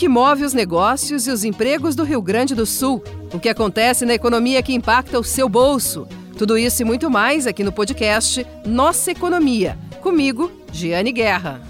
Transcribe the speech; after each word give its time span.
que 0.00 0.08
move 0.08 0.44
os 0.44 0.54
negócios 0.54 1.26
e 1.26 1.30
os 1.30 1.44
empregos 1.44 1.94
do 1.94 2.04
Rio 2.04 2.22
Grande 2.22 2.54
do 2.54 2.64
Sul, 2.64 3.04
o 3.34 3.38
que 3.38 3.50
acontece 3.50 4.06
na 4.06 4.14
economia 4.14 4.62
que 4.62 4.72
impacta 4.72 5.20
o 5.20 5.22
seu 5.22 5.46
bolso. 5.46 6.08
Tudo 6.38 6.56
isso 6.56 6.80
e 6.80 6.86
muito 6.86 7.10
mais 7.10 7.46
aqui 7.46 7.62
no 7.62 7.70
podcast 7.70 8.46
Nossa 8.64 9.10
Economia. 9.10 9.76
Comigo, 10.00 10.50
Giane 10.72 11.12
Guerra. 11.12 11.60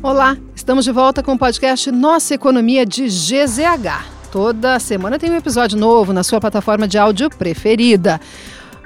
Olá, 0.00 0.38
estamos 0.54 0.84
de 0.84 0.92
volta 0.92 1.20
com 1.20 1.32
o 1.32 1.38
podcast 1.38 1.90
Nossa 1.90 2.34
Economia 2.34 2.86
de 2.86 3.08
GZH. 3.08 4.06
Toda 4.30 4.78
semana 4.78 5.18
tem 5.18 5.32
um 5.32 5.36
episódio 5.36 5.76
novo 5.76 6.12
na 6.12 6.22
sua 6.22 6.40
plataforma 6.40 6.86
de 6.86 6.96
áudio 6.96 7.28
preferida. 7.28 8.20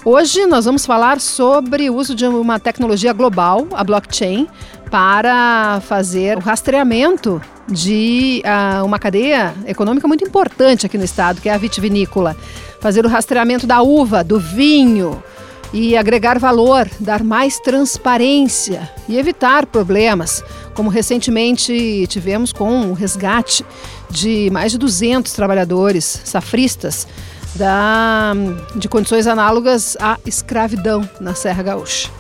Hoje 0.09 0.47
nós 0.47 0.65
vamos 0.65 0.87
falar 0.87 1.21
sobre 1.21 1.91
o 1.91 1.97
uso 1.97 2.15
de 2.15 2.25
uma 2.25 2.61
tecnologia 2.61 3.13
global, 3.13 3.67
a 3.73 3.83
blockchain, 3.83 4.47
para 4.91 5.81
fazer 5.81 6.37
o 6.37 6.41
rastreamento 6.41 7.41
de 7.69 8.43
uh, 8.45 8.85
uma 8.85 8.99
cadeia 8.99 9.55
econômica 9.67 10.07
muito 10.07 10.25
importante 10.25 10.87
aqui 10.87 10.97
no 10.97 11.05
estado, 11.05 11.41
que 11.41 11.49
é 11.49 11.55
a 11.55 11.59
vitivinícola. 11.59 12.37
Fazer 12.81 13.05
o 13.05 13.09
rastreamento 13.09 13.67
da 13.67 13.83
uva, 13.83 14.23
do 14.23 14.39
vinho 14.39 15.23
e 15.73 15.97
agregar 15.97 16.39
valor, 16.39 16.89
dar 17.01 17.23
mais 17.23 17.59
transparência 17.59 18.91
e 19.09 19.19
evitar 19.19 19.67
problemas, 19.67 20.45
como 20.75 20.89
recentemente 20.89 22.07
tivemos 22.09 22.53
com 22.53 22.91
o 22.91 22.93
resgate 22.93 23.65
de 24.09 24.49
mais 24.51 24.73
de 24.73 24.79
200 24.79 25.33
trabalhadores 25.33 26.21
safristas 26.25 27.07
da, 27.55 28.33
de 28.77 28.89
condições 28.89 29.27
análogas 29.27 29.97
à 30.01 30.19
escravidão 30.25 31.09
na 31.21 31.35
Serra 31.35 31.63
Gaúcha. 31.63 32.11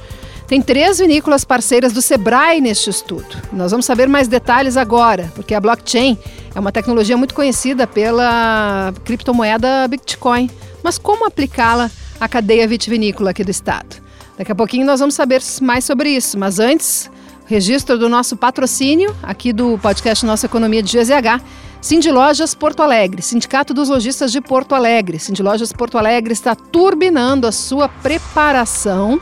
Tem 0.46 0.62
três 0.62 0.98
vinícolas 0.98 1.45
parceiras 1.45 1.92
do 1.92 2.00
Sebrae 2.00 2.60
neste 2.60 2.88
estudo. 2.88 3.37
Nós 3.52 3.73
vamos 3.73 3.84
saber 3.84 4.09
mais 4.09 4.28
detalhes 4.28 4.77
agora, 4.77 5.32
porque 5.34 5.52
a 5.52 5.60
blockchain 5.60 6.16
é 6.54 6.60
uma 6.60 6.71
tecnologia 6.71 7.16
muito 7.16 7.34
conhecida 7.34 7.84
pela 7.84 8.95
criptomoeda 9.04 9.88
Bitcoin. 9.88 10.48
Mas 10.84 10.98
como 10.98 11.26
aplicá-la 11.26 11.90
à 12.21 12.29
cadeia 12.29 12.66
vitivinícola 12.68 13.30
aqui 13.30 13.43
do 13.43 13.51
estado? 13.51 13.96
Daqui 14.38 14.52
a 14.52 14.54
pouquinho 14.54 14.87
nós 14.87 15.01
vamos 15.01 15.16
saber 15.16 15.43
mais 15.60 15.84
sobre 15.84 16.10
isso, 16.10 16.38
mas 16.38 16.60
antes, 16.60 17.10
registro 17.46 17.99
do 17.99 18.09
nosso 18.09 18.37
patrocínio 18.37 19.16
aqui 19.24 19.52
do 19.52 19.76
podcast 19.78 20.24
Nossa 20.24 20.46
Economia 20.46 20.82
de 20.82 20.96
GZH. 20.96 21.43
Cindy 21.80 22.10
Lojas 22.10 22.54
Porto 22.54 22.82
Alegre, 22.82 23.21
Sindicato 23.21 23.74
dos 23.74 23.88
Lojistas 23.88 24.30
de 24.30 24.40
Porto 24.40 24.74
Alegre. 24.74 25.18
Cindy 25.18 25.43
Lojas 25.43 25.73
Porto 25.73 25.99
Alegre 25.99 26.32
está 26.32 26.54
turbinando 26.54 27.46
a 27.46 27.52
sua 27.52 27.88
preparação 27.88 29.21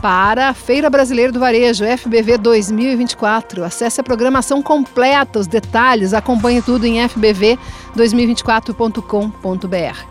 para 0.00 0.48
a 0.48 0.54
Feira 0.54 0.88
Brasileira 0.88 1.30
do 1.30 1.38
Varejo, 1.38 1.84
FBV 1.84 2.38
2024. 2.38 3.62
Acesse 3.64 4.00
a 4.00 4.04
programação 4.04 4.62
completa, 4.62 5.38
os 5.38 5.46
detalhes, 5.46 6.14
acompanhe 6.14 6.62
tudo 6.62 6.86
em 6.86 7.06
fbv2024.com.br. 7.06 10.04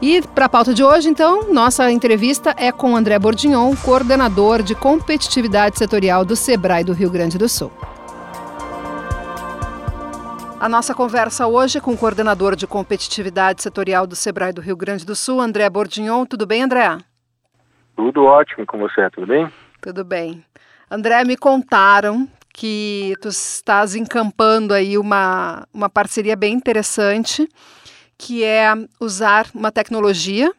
E 0.00 0.22
para 0.22 0.46
a 0.46 0.48
pauta 0.48 0.72
de 0.74 0.82
hoje, 0.82 1.08
então, 1.08 1.52
nossa 1.52 1.92
entrevista 1.92 2.52
é 2.56 2.72
com 2.72 2.96
André 2.96 3.16
Bordignon, 3.18 3.76
coordenador 3.76 4.62
de 4.62 4.74
competitividade 4.74 5.78
setorial 5.78 6.24
do 6.24 6.34
Sebrae 6.34 6.82
do 6.82 6.92
Rio 6.92 7.10
Grande 7.10 7.38
do 7.38 7.48
Sul. 7.48 7.70
A 10.58 10.68
nossa 10.68 10.92
conversa 10.94 11.46
hoje 11.46 11.78
é 11.78 11.80
com 11.80 11.92
o 11.92 11.96
coordenador 11.96 12.56
de 12.56 12.66
competitividade 12.66 13.62
setorial 13.62 14.06
do 14.06 14.16
Sebrae 14.16 14.52
do 14.52 14.60
Rio 14.60 14.76
Grande 14.76 15.04
do 15.04 15.14
Sul, 15.14 15.40
André 15.40 15.68
Bordignon. 15.68 16.24
Tudo 16.24 16.46
bem, 16.46 16.62
André? 16.62 16.98
Tudo 18.02 18.24
ótimo 18.24 18.66
com 18.66 18.78
você, 18.78 19.08
tudo 19.10 19.28
bem? 19.28 19.48
Tudo 19.80 20.04
bem. 20.04 20.44
André, 20.90 21.22
me 21.24 21.36
contaram 21.36 22.28
que 22.52 23.14
tu 23.22 23.28
estás 23.28 23.94
encampando 23.94 24.74
aí 24.74 24.98
uma, 24.98 25.68
uma 25.72 25.88
parceria 25.88 26.34
bem 26.34 26.52
interessante, 26.52 27.48
que 28.18 28.42
é 28.42 28.74
usar 28.98 29.46
uma 29.54 29.70
tecnologia 29.70 30.52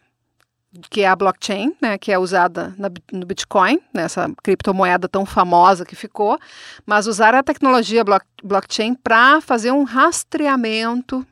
que 0.89 1.01
é 1.01 1.07
a 1.07 1.15
blockchain, 1.17 1.75
né, 1.81 1.97
que 1.97 2.13
é 2.13 2.17
usada 2.17 2.73
na, 2.77 2.89
no 3.11 3.25
Bitcoin, 3.25 3.79
nessa 3.93 4.31
criptomoeda 4.41 5.09
tão 5.09 5.25
famosa 5.25 5.85
que 5.85 5.97
ficou, 5.97 6.39
mas 6.85 7.07
usar 7.07 7.35
a 7.35 7.43
tecnologia 7.43 8.05
block, 8.05 8.25
blockchain 8.41 8.95
para 8.95 9.41
fazer 9.41 9.71
um 9.71 9.83
rastreamento 9.83 11.27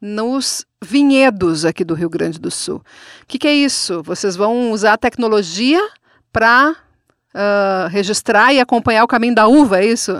nos 0.00 0.66
vinhedos 0.82 1.64
aqui 1.64 1.84
do 1.84 1.94
Rio 1.94 2.08
Grande 2.08 2.40
do 2.40 2.50
Sul. 2.50 2.76
O 2.76 3.26
que, 3.26 3.38
que 3.38 3.48
é 3.48 3.52
isso? 3.52 4.02
Vocês 4.02 4.36
vão 4.36 4.70
usar 4.70 4.94
a 4.94 4.98
tecnologia 4.98 5.80
para 6.32 6.70
uh, 6.70 7.88
registrar 7.90 8.52
e 8.52 8.60
acompanhar 8.60 9.04
o 9.04 9.08
caminho 9.08 9.34
da 9.34 9.46
uva, 9.46 9.80
é 9.80 9.86
isso? 9.86 10.12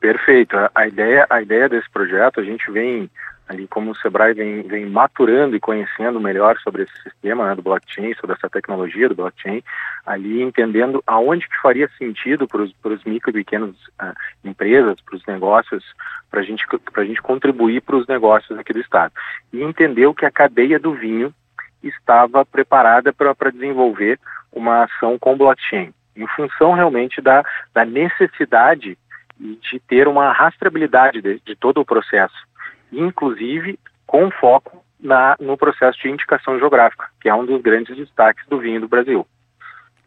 Perfeito. 0.00 0.56
A 0.74 0.86
ideia, 0.86 1.26
a 1.30 1.40
ideia 1.40 1.68
desse 1.68 1.88
projeto, 1.90 2.40
a 2.40 2.44
gente 2.44 2.70
vem 2.70 3.10
ali 3.48 3.66
como 3.66 3.90
o 3.90 3.96
Sebrae 3.96 4.34
vem, 4.34 4.62
vem 4.62 4.86
maturando 4.86 5.56
e 5.56 5.60
conhecendo 5.60 6.20
melhor 6.20 6.56
sobre 6.60 6.84
esse 6.84 7.02
sistema 7.02 7.46
né, 7.46 7.54
do 7.54 7.62
blockchain, 7.62 8.14
sobre 8.14 8.36
essa 8.36 8.48
tecnologia 8.48 9.08
do 9.08 9.14
blockchain, 9.14 9.62
ali 10.06 10.42
entendendo 10.42 11.02
aonde 11.06 11.48
que 11.48 11.60
faria 11.60 11.88
sentido 11.98 12.46
para 12.46 12.62
os 12.62 13.04
micro 13.04 13.30
e 13.30 13.34
pequenas 13.34 13.70
uh, 13.70 14.14
empresas, 14.44 15.00
para 15.00 15.16
os 15.16 15.26
negócios, 15.26 15.84
para 16.30 16.42
gente, 16.42 16.64
a 16.94 17.04
gente 17.04 17.20
contribuir 17.20 17.82
para 17.82 17.96
os 17.96 18.06
negócios 18.06 18.58
aqui 18.58 18.72
do 18.72 18.80
Estado. 18.80 19.12
E 19.52 19.62
entendeu 19.62 20.14
que 20.14 20.24
a 20.24 20.30
cadeia 20.30 20.78
do 20.78 20.94
vinho 20.94 21.34
estava 21.82 22.46
preparada 22.46 23.12
para 23.12 23.50
desenvolver 23.50 24.18
uma 24.52 24.84
ação 24.84 25.18
com 25.18 25.36
blockchain, 25.36 25.92
em 26.16 26.26
função 26.28 26.72
realmente 26.72 27.20
da, 27.20 27.44
da 27.74 27.84
necessidade 27.84 28.96
de 29.38 29.80
ter 29.80 30.06
uma 30.06 30.32
rastreabilidade 30.32 31.20
de, 31.20 31.40
de 31.44 31.56
todo 31.56 31.80
o 31.80 31.84
processo 31.84 32.51
inclusive 32.92 33.78
com 34.06 34.30
foco 34.30 34.84
na, 35.00 35.36
no 35.40 35.56
processo 35.56 35.98
de 36.00 36.08
indicação 36.08 36.58
geográfica, 36.58 37.06
que 37.20 37.28
é 37.28 37.34
um 37.34 37.44
dos 37.44 37.60
grandes 37.60 37.96
destaques 37.96 38.46
do 38.46 38.58
vinho 38.58 38.80
do 38.80 38.88
Brasil. 38.88 39.26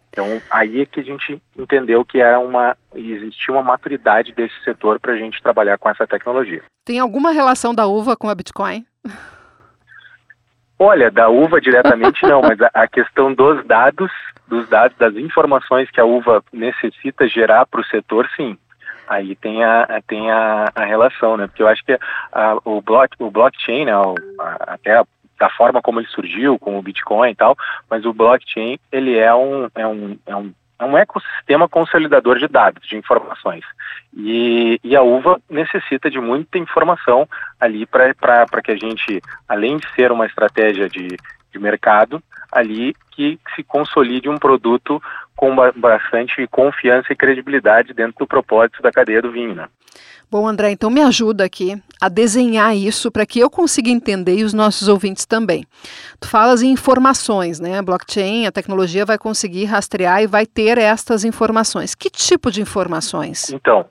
Então, 0.10 0.42
aí 0.50 0.82
é 0.82 0.86
que 0.86 1.02
a 1.02 1.04
gente 1.04 1.42
entendeu 1.58 2.06
que 2.06 2.22
era 2.22 2.40
uma, 2.40 2.78
existia 2.94 3.54
uma 3.54 3.62
maturidade 3.64 4.32
desse 4.32 4.56
setor 4.64 4.98
para 4.98 5.12
a 5.12 5.18
gente 5.18 5.44
trabalhar 5.44 5.78
com 5.78 5.90
essa 5.90 6.08
tecnologia. 6.08 6.64
Tem 6.86 7.00
alguma 7.00 7.32
relação 7.32 7.76
da 7.76 7.86
uva 7.86 8.16
com 8.16 8.30
a 8.30 8.36
Bitcoin? 8.36 8.86
Olha, 10.80 11.12
da 11.12 11.28
uva 11.28 11.60
diretamente 11.60 12.26
não, 12.26 12.42
mas 12.42 12.62
a, 12.62 12.70
a, 12.74 12.88
questão 12.88 13.34
dos 13.34 13.66
dados, 13.66 14.12
dos 14.48 14.68
dados, 14.70 14.98
das 14.98 15.16
informações 15.16 15.90
que 15.92 16.00
a 16.00 16.06
uva 16.06 16.42
necessita 16.54 17.28
gerar 17.28 17.66
para 17.66 17.82
o 17.82 17.86
setor, 17.86 18.30
sim 18.38 18.58
aí 19.08 19.36
tem 19.36 19.64
a, 19.64 20.02
tem 20.08 20.32
a, 20.32 20.72
a 20.76 20.86
relação, 20.86 21.38
né? 21.38 21.48
Porque 21.48 21.64
eu 21.64 21.68
acho 21.68 21.84
que 21.86 21.98
a, 22.32 22.58
o, 22.64 22.82
block, 22.82 23.16
o 23.20 23.32
blockchain, 23.32 23.86
né, 23.86 23.94
a, 23.94 24.74
até 24.74 24.98
a, 24.98 25.06
da 25.40 25.50
forma 25.50 25.82
como 25.82 26.00
ele 26.00 26.08
surgiu, 26.08 26.58
com 26.58 26.78
o 26.78 26.82
Bitcoin 26.82 27.32
e 27.32 27.36
tal, 27.36 27.58
mas 27.90 28.06
o 28.06 28.14
blockchain, 28.14 28.80
ele 28.92 29.18
é 29.18 29.34
um, 29.34 29.68
é 29.76 29.88
um, 29.88 30.18
é 30.26 30.36
um 30.36 30.54
é 30.78 30.84
um 30.84 30.98
ecossistema 30.98 31.70
consolidador 31.70 32.38
de 32.38 32.48
dados, 32.48 32.86
de 32.88 32.98
informações. 32.98 33.64
E, 34.14 34.80
e 34.84 34.96
a 34.96 35.02
uva 35.02 35.40
necessita 35.50 36.10
de 36.10 36.20
muita 36.20 36.58
informação 36.58 37.28
ali 37.60 37.86
para 37.86 38.62
que 38.62 38.72
a 38.72 38.76
gente, 38.76 39.22
além 39.48 39.78
de 39.78 39.90
ser 39.94 40.12
uma 40.12 40.26
estratégia 40.26 40.90
de, 40.90 41.08
de 41.52 41.60
mercado, 41.60 42.22
ali 42.52 42.94
que 43.12 43.40
se 43.56 43.64
consolide 43.64 44.30
um 44.30 44.38
produto 44.38 45.02
com 45.36 45.56
bastante 45.76 46.48
confiança 46.48 47.12
e 47.12 47.16
credibilidade 47.16 47.94
dentro 47.94 48.16
do 48.20 48.28
propósito 48.28 48.82
da 48.82 48.92
cadeia 48.92 49.22
do 49.22 49.32
vinho. 49.32 49.54
Né? 49.54 49.68
Bom, 50.30 50.48
André, 50.48 50.72
então 50.72 50.90
me 50.90 51.02
ajuda 51.02 51.46
aqui 51.46 51.82
a 52.02 52.10
desenhar 52.10 52.76
isso 52.76 53.12
para 53.12 53.26
que 53.26 53.40
eu 53.40 53.50
consiga 53.50 53.90
entender 53.90 54.38
e 54.38 54.44
os 54.44 54.54
nossos 54.54 54.88
ouvintes 54.88 55.26
também. 55.26 55.66
Tu 56.20 56.28
falas 56.28 56.62
em 56.64 56.72
informações, 56.72 57.60
né? 57.60 57.82
Blockchain, 57.82 58.46
a 58.46 58.52
tecnologia 58.52 59.06
vai 59.06 59.18
conseguir 59.18 59.66
rastrear 59.66 60.24
e 60.24 60.28
vai 60.28 60.46
ter 60.46 60.78
estas 60.78 61.24
informações. 61.24 61.94
Que 61.94 62.10
tipo 62.10 62.50
de 62.52 62.62
informações? 62.62 63.52
Então, 63.52 63.86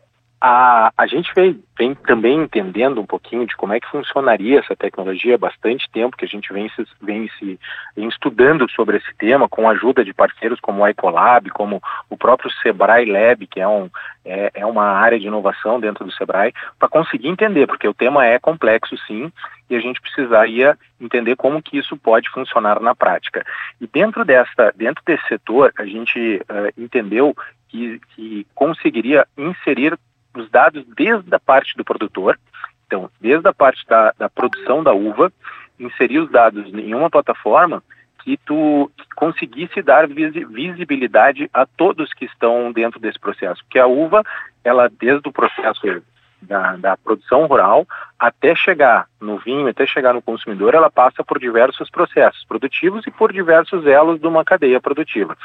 a, 0.46 0.92
a 0.98 1.06
gente 1.06 1.32
vem, 1.34 1.58
vem, 1.78 1.94
também 1.94 2.42
entendendo 2.42 3.00
um 3.00 3.06
pouquinho 3.06 3.46
de 3.46 3.56
como 3.56 3.72
é 3.72 3.80
que 3.80 3.88
funcionaria 3.88 4.58
essa 4.58 4.76
tecnologia 4.76 5.36
há 5.36 5.38
bastante 5.38 5.88
tempo 5.90 6.18
que 6.18 6.24
a 6.26 6.28
gente 6.28 6.52
vem, 6.52 6.68
se, 6.68 6.84
vem 7.00 7.30
se 7.38 7.58
vem 7.96 8.06
estudando 8.08 8.70
sobre 8.70 8.98
esse 8.98 9.10
tema 9.16 9.48
com 9.48 9.66
a 9.66 9.72
ajuda 9.72 10.04
de 10.04 10.12
parceiros 10.12 10.60
como 10.60 10.82
o 10.82 10.86
Ecolab, 10.86 11.48
como 11.48 11.82
o 12.10 12.16
próprio 12.18 12.50
Sebrae 12.62 13.06
Lab, 13.06 13.46
que 13.46 13.58
é, 13.58 13.66
um, 13.66 13.88
é, 14.22 14.50
é 14.52 14.66
uma 14.66 14.84
área 14.84 15.18
de 15.18 15.26
inovação 15.26 15.80
dentro 15.80 16.04
do 16.04 16.12
Sebrae, 16.12 16.52
para 16.78 16.90
conseguir 16.90 17.28
entender, 17.28 17.66
porque 17.66 17.88
o 17.88 17.94
tema 17.94 18.26
é 18.26 18.38
complexo 18.38 18.98
sim, 19.06 19.32
e 19.70 19.74
a 19.74 19.80
gente 19.80 19.98
precisaria 19.98 20.76
entender 21.00 21.36
como 21.36 21.62
que 21.62 21.78
isso 21.78 21.96
pode 21.96 22.28
funcionar 22.28 22.80
na 22.80 22.94
prática. 22.94 23.42
E 23.80 23.86
dentro, 23.86 24.26
desta, 24.26 24.74
dentro 24.76 25.02
desse 25.06 25.26
setor, 25.26 25.72
a 25.78 25.86
gente 25.86 26.36
uh, 26.50 26.70
entendeu 26.76 27.34
que, 27.70 27.98
que 28.14 28.46
conseguiria 28.54 29.26
inserir 29.38 29.98
os 30.34 30.50
dados 30.50 30.84
desde 30.96 31.34
a 31.34 31.38
parte 31.38 31.76
do 31.76 31.84
produtor, 31.84 32.38
então, 32.86 33.10
desde 33.20 33.48
a 33.48 33.52
parte 33.52 33.84
da, 33.86 34.12
da 34.18 34.28
produção 34.28 34.82
da 34.82 34.92
uva, 34.92 35.32
inserir 35.78 36.18
os 36.18 36.30
dados 36.30 36.72
em 36.72 36.94
uma 36.94 37.10
plataforma 37.10 37.82
que 38.22 38.38
tu 38.38 38.90
conseguisse 39.14 39.82
dar 39.82 40.08
visibilidade 40.08 41.48
a 41.52 41.66
todos 41.66 42.12
que 42.14 42.24
estão 42.24 42.72
dentro 42.72 42.98
desse 42.98 43.18
processo. 43.18 43.62
Porque 43.64 43.78
a 43.78 43.86
uva, 43.86 44.22
ela 44.64 44.88
desde 44.88 45.28
o 45.28 45.32
processo 45.32 45.80
da, 46.40 46.76
da, 46.76 46.96
produção 46.96 47.46
rural 47.46 47.86
até 48.18 48.54
chegar 48.54 49.06
no 49.20 49.38
vinho, 49.38 49.68
até 49.68 49.86
chegar 49.86 50.14
no 50.14 50.22
consumidor, 50.22 50.74
ela 50.74 50.90
passa 50.90 51.22
por 51.22 51.38
diversos 51.38 51.90
processos 51.90 52.44
produtivos 52.44 53.06
e 53.06 53.10
por 53.10 53.32
diversos 53.32 53.86
elos 53.86 54.20
de 54.20 54.26
uma 54.26 54.44
cadeia 54.44 54.80
produtiva. 54.80 55.36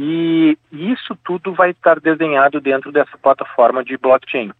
E 0.00 0.56
isso 0.70 1.18
tudo 1.24 1.52
vai 1.52 1.70
estar 1.70 1.98
desenhado 1.98 2.60
dentro 2.60 2.92
dessa 2.92 3.18
plataforma 3.18 3.82
de 3.82 3.98
blockchain, 3.98 4.52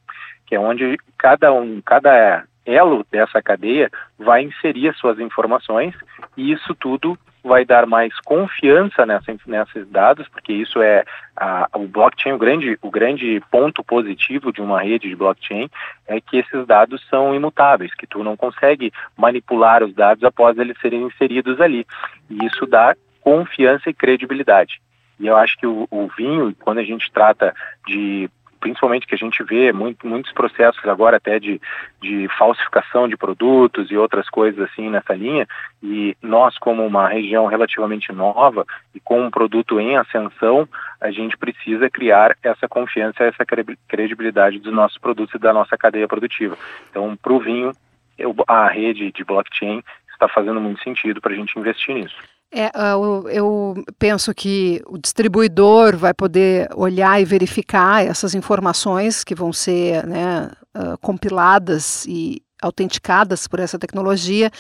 que 0.44 0.56
é 0.56 0.58
onde 0.58 0.98
cada 1.16 1.52
um, 1.52 1.80
cada 1.80 2.44
elo 2.66 3.06
dessa 3.08 3.40
cadeia 3.40 3.88
vai 4.18 4.42
inserir 4.42 4.92
suas 4.96 5.20
informações 5.20 5.94
e 6.36 6.50
isso 6.50 6.74
tudo 6.74 7.16
vai 7.44 7.64
dar 7.64 7.86
mais 7.86 8.12
confiança 8.24 9.06
nessa, 9.06 9.34
nesses 9.46 9.88
dados, 9.88 10.26
porque 10.28 10.52
isso 10.52 10.82
é 10.82 11.04
a, 11.36 11.68
o 11.72 11.86
blockchain, 11.86 12.32
o 12.32 12.38
grande, 12.38 12.76
o 12.82 12.90
grande 12.90 13.40
ponto 13.48 13.84
positivo 13.84 14.52
de 14.52 14.60
uma 14.60 14.82
rede 14.82 15.08
de 15.08 15.14
blockchain 15.14 15.70
é 16.08 16.20
que 16.20 16.38
esses 16.38 16.66
dados 16.66 17.00
são 17.08 17.32
imutáveis, 17.32 17.94
que 17.94 18.08
tu 18.08 18.24
não 18.24 18.36
consegue 18.36 18.92
manipular 19.16 19.84
os 19.84 19.94
dados 19.94 20.24
após 20.24 20.58
eles 20.58 20.76
serem 20.80 21.04
inseridos 21.04 21.60
ali. 21.60 21.86
E 22.28 22.44
isso 22.44 22.66
dá 22.66 22.96
confiança 23.20 23.88
e 23.88 23.94
credibilidade. 23.94 24.80
E 25.18 25.26
eu 25.26 25.36
acho 25.36 25.56
que 25.56 25.66
o, 25.66 25.86
o 25.90 26.08
vinho, 26.16 26.54
quando 26.60 26.78
a 26.78 26.84
gente 26.84 27.10
trata 27.10 27.54
de 27.86 28.30
principalmente 28.60 29.06
que 29.06 29.14
a 29.14 29.18
gente 29.18 29.42
vê 29.42 29.72
muito, 29.72 30.06
muitos 30.06 30.32
processos 30.32 30.84
agora 30.86 31.16
até 31.16 31.38
de, 31.38 31.60
de 32.00 32.28
falsificação 32.36 33.08
de 33.08 33.16
produtos 33.16 33.90
e 33.90 33.96
outras 33.96 34.28
coisas 34.28 34.60
assim 34.68 34.90
nessa 34.90 35.14
linha, 35.14 35.46
e 35.82 36.16
nós 36.22 36.58
como 36.58 36.84
uma 36.84 37.08
região 37.08 37.46
relativamente 37.46 38.12
nova 38.12 38.66
e 38.94 39.00
com 39.00 39.20
um 39.20 39.30
produto 39.30 39.80
em 39.80 39.96
ascensão, 39.96 40.68
a 41.00 41.10
gente 41.10 41.36
precisa 41.36 41.88
criar 41.88 42.36
essa 42.42 42.68
confiança, 42.68 43.24
essa 43.24 43.44
credibilidade 43.86 44.58
dos 44.58 44.72
nossos 44.72 44.98
produtos 44.98 45.34
e 45.34 45.38
da 45.38 45.52
nossa 45.52 45.76
cadeia 45.76 46.08
produtiva. 46.08 46.56
Então, 46.90 47.16
para 47.16 47.32
o 47.32 47.40
vinho, 47.40 47.72
eu, 48.18 48.34
a 48.46 48.66
rede 48.68 49.12
de 49.12 49.24
blockchain 49.24 49.82
está 50.12 50.28
fazendo 50.28 50.60
muito 50.60 50.82
sentido 50.82 51.20
para 51.20 51.32
a 51.32 51.36
gente 51.36 51.56
investir 51.58 51.94
nisso. 51.94 52.16
É, 52.50 52.70
eu, 52.94 53.28
eu, 53.28 53.84
penso 53.98 54.34
que 54.34 54.80
o 54.86 54.96
distribuidor 54.96 55.96
vai 55.96 56.14
poder 56.14 56.68
olhar 56.74 57.20
e 57.20 57.24
verificar 57.24 58.04
essas 58.04 58.34
informações 58.34 59.22
que 59.22 59.34
vão 59.34 59.52
ser 59.52 60.06
né, 60.06 60.50
uh, 60.74 60.96
compiladas 60.98 62.06
e 62.06 62.42
autenticadas 62.60 63.46
por 63.46 63.60
essa 63.60 63.78
tecnologia. 63.78 64.50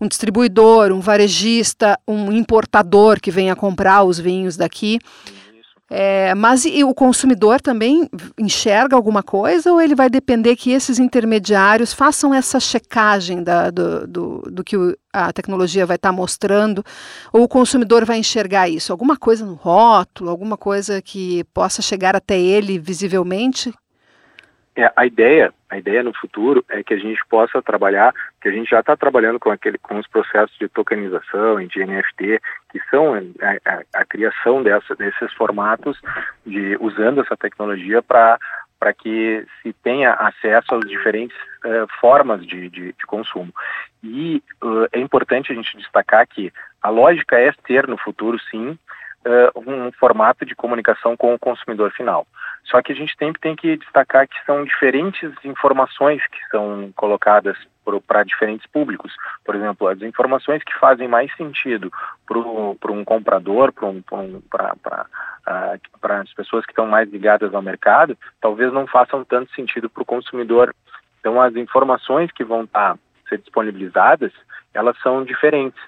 Um 0.00 0.08
distribuidor, 0.08 0.90
um 0.90 1.00
varejista, 1.00 1.98
um 2.08 2.32
importador 2.32 3.20
que 3.20 3.30
venha 3.30 3.54
comprar 3.54 4.04
os 4.04 4.18
vinhos 4.18 4.56
daqui. 4.56 4.98
É, 5.90 6.34
mas 6.34 6.64
e 6.64 6.82
o 6.82 6.94
consumidor 6.94 7.60
também 7.60 8.08
enxerga 8.38 8.96
alguma 8.96 9.22
coisa 9.22 9.70
ou 9.70 9.80
ele 9.80 9.94
vai 9.94 10.08
depender 10.08 10.56
que 10.56 10.70
esses 10.70 10.98
intermediários 10.98 11.92
façam 11.92 12.32
essa 12.32 12.58
checagem 12.58 13.42
da, 13.42 13.70
do, 13.70 14.06
do, 14.06 14.42
do, 14.50 14.64
que 14.64 14.76
a 15.12 15.30
tecnologia 15.30 15.84
vai 15.84 15.96
estar 15.96 16.08
tá 16.08 16.12
mostrando? 16.12 16.82
Ou 17.32 17.42
o 17.42 17.48
consumidor 17.48 18.04
vai 18.06 18.16
enxergar 18.18 18.66
isso? 18.66 18.92
Alguma 18.92 19.16
coisa 19.16 19.44
no 19.44 19.54
rótulo, 19.54 20.30
alguma 20.30 20.56
coisa 20.56 21.02
que 21.02 21.44
possa 21.52 21.82
chegar 21.82 22.16
até 22.16 22.40
ele 22.40 22.78
visivelmente? 22.78 23.72
É, 24.76 24.92
a 24.96 25.06
ideia, 25.06 25.52
a 25.70 25.78
ideia 25.78 26.02
no 26.02 26.12
futuro 26.12 26.64
é 26.68 26.82
que 26.82 26.94
a 26.94 26.98
gente 26.98 27.20
possa 27.28 27.62
trabalhar, 27.62 28.12
que 28.40 28.48
a 28.48 28.52
gente 28.52 28.70
já 28.70 28.80
está 28.80 28.96
trabalhando 28.96 29.38
com 29.38 29.50
aquele, 29.50 29.78
com 29.78 29.96
os 29.98 30.06
processos 30.08 30.56
de 30.58 30.68
tokenização 30.68 31.60
e 31.60 31.68
de 31.68 31.84
NFT, 31.84 32.40
que 32.70 32.80
são 32.90 33.14
a, 33.14 33.20
a, 33.64 33.82
a 34.00 34.04
criação 34.04 34.62
dessa, 34.64 34.96
desses 34.96 35.32
formatos, 35.34 36.00
de 36.44 36.76
usando 36.80 37.20
essa 37.20 37.36
tecnologia 37.36 38.02
para 38.02 38.38
para 38.76 38.92
que 38.92 39.46
se 39.62 39.72
tenha 39.72 40.12
acesso 40.12 40.74
às 40.74 40.86
diferentes 40.86 41.36
uh, 41.64 41.88
formas 42.00 42.46
de, 42.46 42.68
de, 42.68 42.92
de, 42.92 43.06
consumo. 43.06 43.50
E 44.02 44.42
uh, 44.62 44.86
é 44.92 44.98
importante 44.98 45.50
a 45.50 45.54
gente 45.54 45.78
destacar 45.78 46.26
que 46.26 46.52
a 46.82 46.90
lógica 46.90 47.38
é 47.38 47.50
ter 47.66 47.88
no 47.88 47.96
futuro, 47.96 48.38
sim, 48.50 48.78
uh, 49.26 49.70
um 49.70 49.92
formato 49.92 50.44
de 50.44 50.54
comunicação 50.54 51.16
com 51.16 51.34
o 51.34 51.38
consumidor 51.38 51.90
final. 51.92 52.26
Só 52.64 52.80
que 52.82 52.92
a 52.92 52.94
gente 52.94 53.14
sempre 53.18 53.40
tem 53.40 53.54
que 53.54 53.76
destacar 53.76 54.26
que 54.26 54.36
são 54.46 54.64
diferentes 54.64 55.32
informações 55.44 56.22
que 56.28 56.48
são 56.50 56.92
colocadas 56.96 57.56
para 58.06 58.24
diferentes 58.24 58.66
públicos. 58.66 59.12
Por 59.44 59.54
exemplo, 59.54 59.86
as 59.88 60.00
informações 60.00 60.62
que 60.64 60.74
fazem 60.78 61.06
mais 61.06 61.34
sentido 61.36 61.92
para 62.26 62.92
um 62.92 63.04
comprador, 63.04 63.72
para 63.72 63.86
um, 63.86 63.98
uh, 63.98 65.00
as 65.46 66.32
pessoas 66.32 66.64
que 66.64 66.72
estão 66.72 66.86
mais 66.86 67.10
ligadas 67.10 67.54
ao 67.54 67.60
mercado, 67.60 68.16
talvez 68.40 68.72
não 68.72 68.86
façam 68.86 69.24
tanto 69.24 69.52
sentido 69.54 69.90
para 69.90 70.02
o 70.02 70.06
consumidor. 70.06 70.74
Então, 71.20 71.40
as 71.40 71.54
informações 71.56 72.32
que 72.32 72.44
vão 72.44 72.64
estar 72.64 72.94
tá, 72.94 72.98
ser 73.28 73.38
disponibilizadas, 73.38 74.32
elas 74.72 74.98
são 75.02 75.24
diferentes 75.24 75.80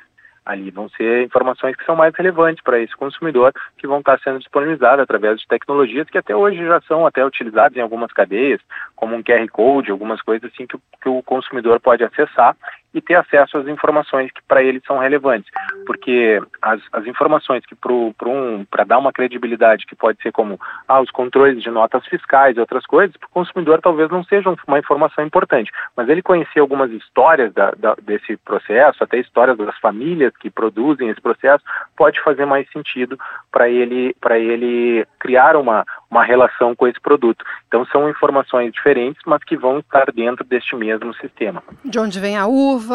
ali 0.47 0.71
vão 0.71 0.89
ser 0.91 1.25
informações 1.25 1.75
que 1.75 1.85
são 1.85 1.97
mais 1.97 2.15
relevantes 2.15 2.63
para 2.63 2.79
esse 2.79 2.97
consumidor, 2.97 3.53
que 3.77 3.87
vão 3.87 3.99
estar 3.99 4.19
sendo 4.21 4.39
disponibilizadas 4.39 5.01
através 5.01 5.41
de 5.41 5.47
tecnologias 5.49 6.09
que 6.09 6.17
até 6.17 6.35
hoje 6.35 6.65
já 6.65 6.81
são 6.83 7.05
até 7.05 7.25
utilizadas 7.27 7.77
em 7.77 7.81
algumas 7.81 8.13
cadeias, 8.13 8.61
como 8.95 9.17
um 9.17 9.23
QR 9.23 9.47
Code, 9.51 9.91
algumas 9.91 10.23
coisas 10.23 10.51
assim 10.51 10.67
que, 10.67 10.79
que 11.03 11.09
o 11.09 11.23
consumidor 11.23 11.81
pode 11.81 12.05
acessar 12.05 12.57
e 12.97 13.01
ter 13.03 13.15
acesso 13.15 13.59
às 13.59 13.69
informações 13.69 14.33
que 14.33 14.41
para 14.49 14.63
ele 14.63 14.81
são 14.87 14.97
relevantes. 14.97 15.51
Porque 15.85 16.41
as, 16.63 16.81
as 16.91 17.07
informações 17.07 17.65
que 17.67 17.75
para 17.75 17.93
um, 17.93 18.67
dar 18.87 18.97
uma 18.97 19.13
credibilidade 19.13 19.85
que 19.85 19.95
pode 19.95 20.21
ser 20.23 20.33
como 20.33 20.59
ah, 20.89 21.03
os 21.03 21.11
controles 21.11 21.63
de 21.63 21.71
notas 21.71 22.07
fiscais 22.07 22.57
e 22.57 22.61
outras 22.61 22.87
coisas, 22.87 23.15
para 23.19 23.27
o 23.27 23.31
consumidor 23.31 23.83
talvez 23.83 24.09
não 24.09 24.25
sejam 24.25 24.57
uma 24.67 24.79
informação 24.79 25.23
importante. 25.27 25.71
Mas 25.95 26.09
ele 26.09 26.23
conhecer 26.23 26.61
algumas 26.61 26.91
histórias 26.91 27.53
da, 27.53 27.73
da, 27.73 27.95
desse 28.01 28.39
processo, 28.39 29.05
até 29.05 29.19
histórias 29.19 29.59
das 29.59 29.79
famílias 29.79 30.35
que 30.39 30.49
produzem 30.49 31.11
esse 31.11 31.21
processo, 31.21 31.63
pode 31.95 32.19
fazer 32.23 32.47
mais 32.47 32.67
sentido 32.71 33.19
para 33.53 33.69
ele, 33.69 34.17
ele 34.31 35.07
criar 35.21 35.55
uma, 35.55 35.85
uma 36.11 36.25
relação 36.25 36.75
com 36.75 36.89
esse 36.89 37.01
produto. 37.01 37.45
Então 37.69 37.85
são 37.87 38.09
informações 38.09 38.73
diferentes, 38.73 39.21
mas 39.27 39.45
que 39.45 39.55
vão 39.55 39.81
estar 39.81 40.11
dentro 40.13 40.45
deste 40.47 40.75
mesmo 40.75 41.13
sistema. 41.17 41.63
De 41.85 41.99
onde 41.99 42.19
vem 42.19 42.39
a 42.39 42.47
uva? 42.47 42.86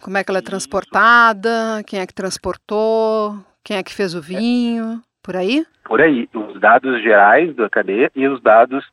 Como 0.00 0.16
é 0.16 0.24
que 0.24 0.30
ela 0.30 0.38
é 0.38 0.42
transportada? 0.42 1.82
Quem 1.86 2.00
é 2.00 2.06
que 2.06 2.14
transportou? 2.14 3.38
Quem 3.62 3.76
é 3.76 3.82
que 3.82 3.94
fez 3.94 4.14
o 4.14 4.20
vinho? 4.20 5.00
Por 5.22 5.36
aí? 5.36 5.64
Por 5.84 6.00
aí. 6.00 6.28
Os 6.34 6.60
dados 6.60 7.02
gerais 7.02 7.54
da 7.54 7.68
cadeia 7.68 8.10
e 8.14 8.26
os 8.26 8.42
dados 8.42 8.84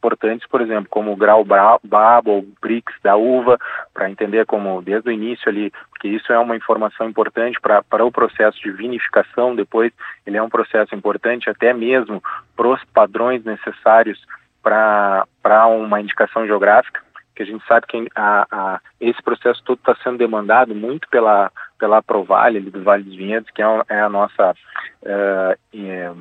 importantes, 0.00 0.48
por 0.48 0.62
exemplo, 0.62 0.88
como 0.88 1.12
o 1.12 1.16
grau 1.16 1.44
BABA 1.44 2.30
ou 2.30 2.46
BRICS 2.60 2.94
da 3.02 3.16
uva, 3.16 3.58
para 3.92 4.10
entender 4.10 4.46
como 4.46 4.80
desde 4.80 5.10
o 5.10 5.12
início 5.12 5.46
ali, 5.48 5.70
porque 5.90 6.08
isso 6.08 6.32
é 6.32 6.38
uma 6.38 6.56
informação 6.56 7.08
importante 7.08 7.58
para 7.60 8.04
o 8.04 8.10
processo 8.10 8.58
de 8.62 8.72
vinificação, 8.72 9.54
depois 9.54 9.92
ele 10.26 10.38
é 10.38 10.42
um 10.42 10.48
processo 10.48 10.94
importante 10.94 11.50
até 11.50 11.74
mesmo 11.74 12.22
para 12.56 12.68
os 12.68 12.82
padrões 12.94 13.44
necessários 13.44 14.18
para 14.62 15.66
uma 15.66 16.00
indicação 16.00 16.46
geográfica, 16.46 17.02
que 17.40 17.44
a 17.44 17.46
gente 17.46 17.66
sabe 17.66 17.86
que 17.86 18.06
a, 18.14 18.46
a, 18.50 18.80
esse 19.00 19.22
processo 19.22 19.62
todo 19.64 19.78
está 19.78 19.96
sendo 20.04 20.18
demandado 20.18 20.74
muito 20.74 21.08
pela, 21.08 21.50
pela 21.78 22.02
Provale, 22.02 22.60
do 22.60 22.82
Vale 22.82 23.02
dos 23.02 23.16
Vinhedos, 23.16 23.50
que 23.50 23.62
é, 23.62 23.66
é 23.88 24.00
a 24.00 24.10
nossa 24.10 24.50
uh, 24.50 25.58
é, 25.74 26.12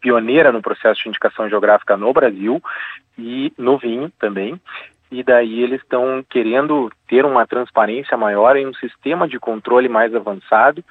pioneira 0.00 0.52
no 0.52 0.62
processo 0.62 1.02
de 1.02 1.08
indicação 1.08 1.48
geográfica 1.48 1.96
no 1.96 2.12
Brasil 2.12 2.62
e 3.18 3.52
no 3.58 3.76
vinho 3.76 4.12
também. 4.20 4.60
E 5.10 5.24
daí 5.24 5.62
eles 5.62 5.80
estão 5.82 6.24
querendo 6.28 6.92
ter 7.08 7.24
uma 7.24 7.44
transparência 7.44 8.16
maior 8.16 8.56
em 8.56 8.66
um 8.66 8.74
sistema 8.74 9.26
de 9.26 9.40
controle 9.40 9.88
mais 9.88 10.14
avançado 10.14 10.84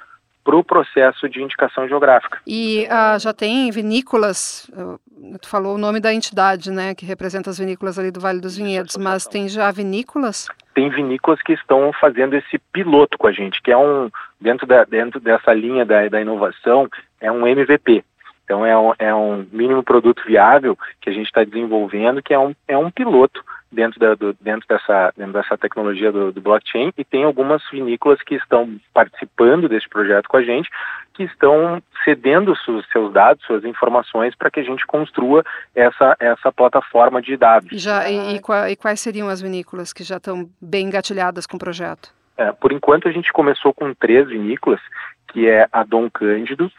para 0.48 0.56
o 0.56 0.63
processo 0.63 1.27
de 1.27 1.44
indicação 1.44 1.86
geográfica. 1.89 2.39
E 2.48 2.88
uh, 2.88 3.20
já 3.20 3.34
tem 3.34 3.70
vinícolas, 3.70 4.70
uh, 4.70 4.98
tu 5.42 5.50
falou 5.50 5.75
o 5.75 5.77
nome 5.77 6.00
da 6.00 6.13
entidade, 6.13 6.72
né, 6.72 6.96
que 6.96 7.06
representa 7.06 7.50
as 7.50 7.60
vinícolas 7.60 8.00
ali 8.00 8.12
do 8.12 8.22
Vale 8.22 8.39
dos 8.39 8.56
Vinhedos, 8.56 8.96
mas 8.96 9.27
tem 9.27 9.50
já 9.50 9.70
vinícolas? 9.72 10.48
Tem 10.74 10.89
vinícolas 10.89 11.42
que 11.42 11.51
estão 11.51 11.92
fazendo 12.00 12.34
esse 12.34 12.58
piloto 12.72 13.18
com 13.18 13.27
a 13.27 13.34
gente, 13.34 13.62
que 13.62 13.74
é 13.74 13.77
um, 13.77 14.10
dentro, 14.39 14.66
da, 14.66 14.86
dentro 14.86 15.20
dessa 15.20 15.54
linha 15.54 15.86
da, 15.86 16.08
da 16.08 16.22
inovação, 16.22 16.88
é 17.20 17.30
um 17.30 17.46
MVP, 17.46 18.06
então 18.46 18.66
é 18.66 18.77
um, 18.77 18.94
é 18.98 19.13
um 19.13 19.46
mínimo 19.51 19.84
produto 19.84 20.24
viável 20.25 20.77
que 21.01 21.10
a 21.10 21.13
gente 21.13 21.25
está 21.25 21.44
desenvolvendo, 21.44 22.24
que 22.24 22.34
é 22.34 22.39
um, 22.39 22.56
é 22.70 22.77
um 22.77 22.89
piloto 22.89 23.44
dentro, 23.71 24.00
da, 24.00 24.15
do, 24.15 24.33
dentro, 24.39 24.67
dessa, 24.67 25.13
dentro 25.15 25.33
dessa 25.33 25.57
tecnologia 25.57 26.12
do, 26.12 26.31
do, 26.31 26.41
blockchain 26.41 26.91
e 26.97 27.03
tem 27.03 27.24
algumas 27.24 27.62
vinícolas 27.71 28.21
que 28.21 28.36
estão 28.36 28.79
participando 28.93 29.67
desse 29.67 29.88
projeto 29.89 30.27
com 30.27 30.38
a 30.38 30.43
gente, 30.43 30.69
que 31.13 31.24
estão 31.24 31.81
cedendo 32.03 32.55
seus, 32.57 32.88
seus 32.89 33.12
dados, 33.12 33.43
suas 33.45 33.65
informações 33.65 34.36
para 34.36 34.50
que 34.50 34.59
a 34.59 34.63
gente 34.63 34.86
construa 34.86 35.43
essa, 35.75 36.15
essa 36.19 36.51
plataforma 36.51 37.21
de 37.21 37.36
dados. 37.36 37.69
Já, 37.81 38.09
e, 38.09 38.36
e, 38.36 38.75
quais 38.75 39.00
seriam 39.00 39.27
as 39.27 39.41
vinícolas 39.41 39.91
que 39.91 40.03
já 40.03 40.17
estão 40.17 40.50
bem 40.62 40.88
engatilhadas 40.88 41.45
com 41.45 41.57
o 41.57 41.59
projeto? 41.59 42.13
É, 42.38 42.51
por 42.51 42.71
enquanto 42.71 43.07
a 43.07 43.12
gente 43.12 43.33
começou 43.33 43.74
com 43.74 43.93
três 43.93 44.27
vinícolas 44.27 44.79
que 45.27 45.50
é 45.50 45.67
a 45.71 45.83
Dom 45.83 46.09
Cândido, 46.09 46.71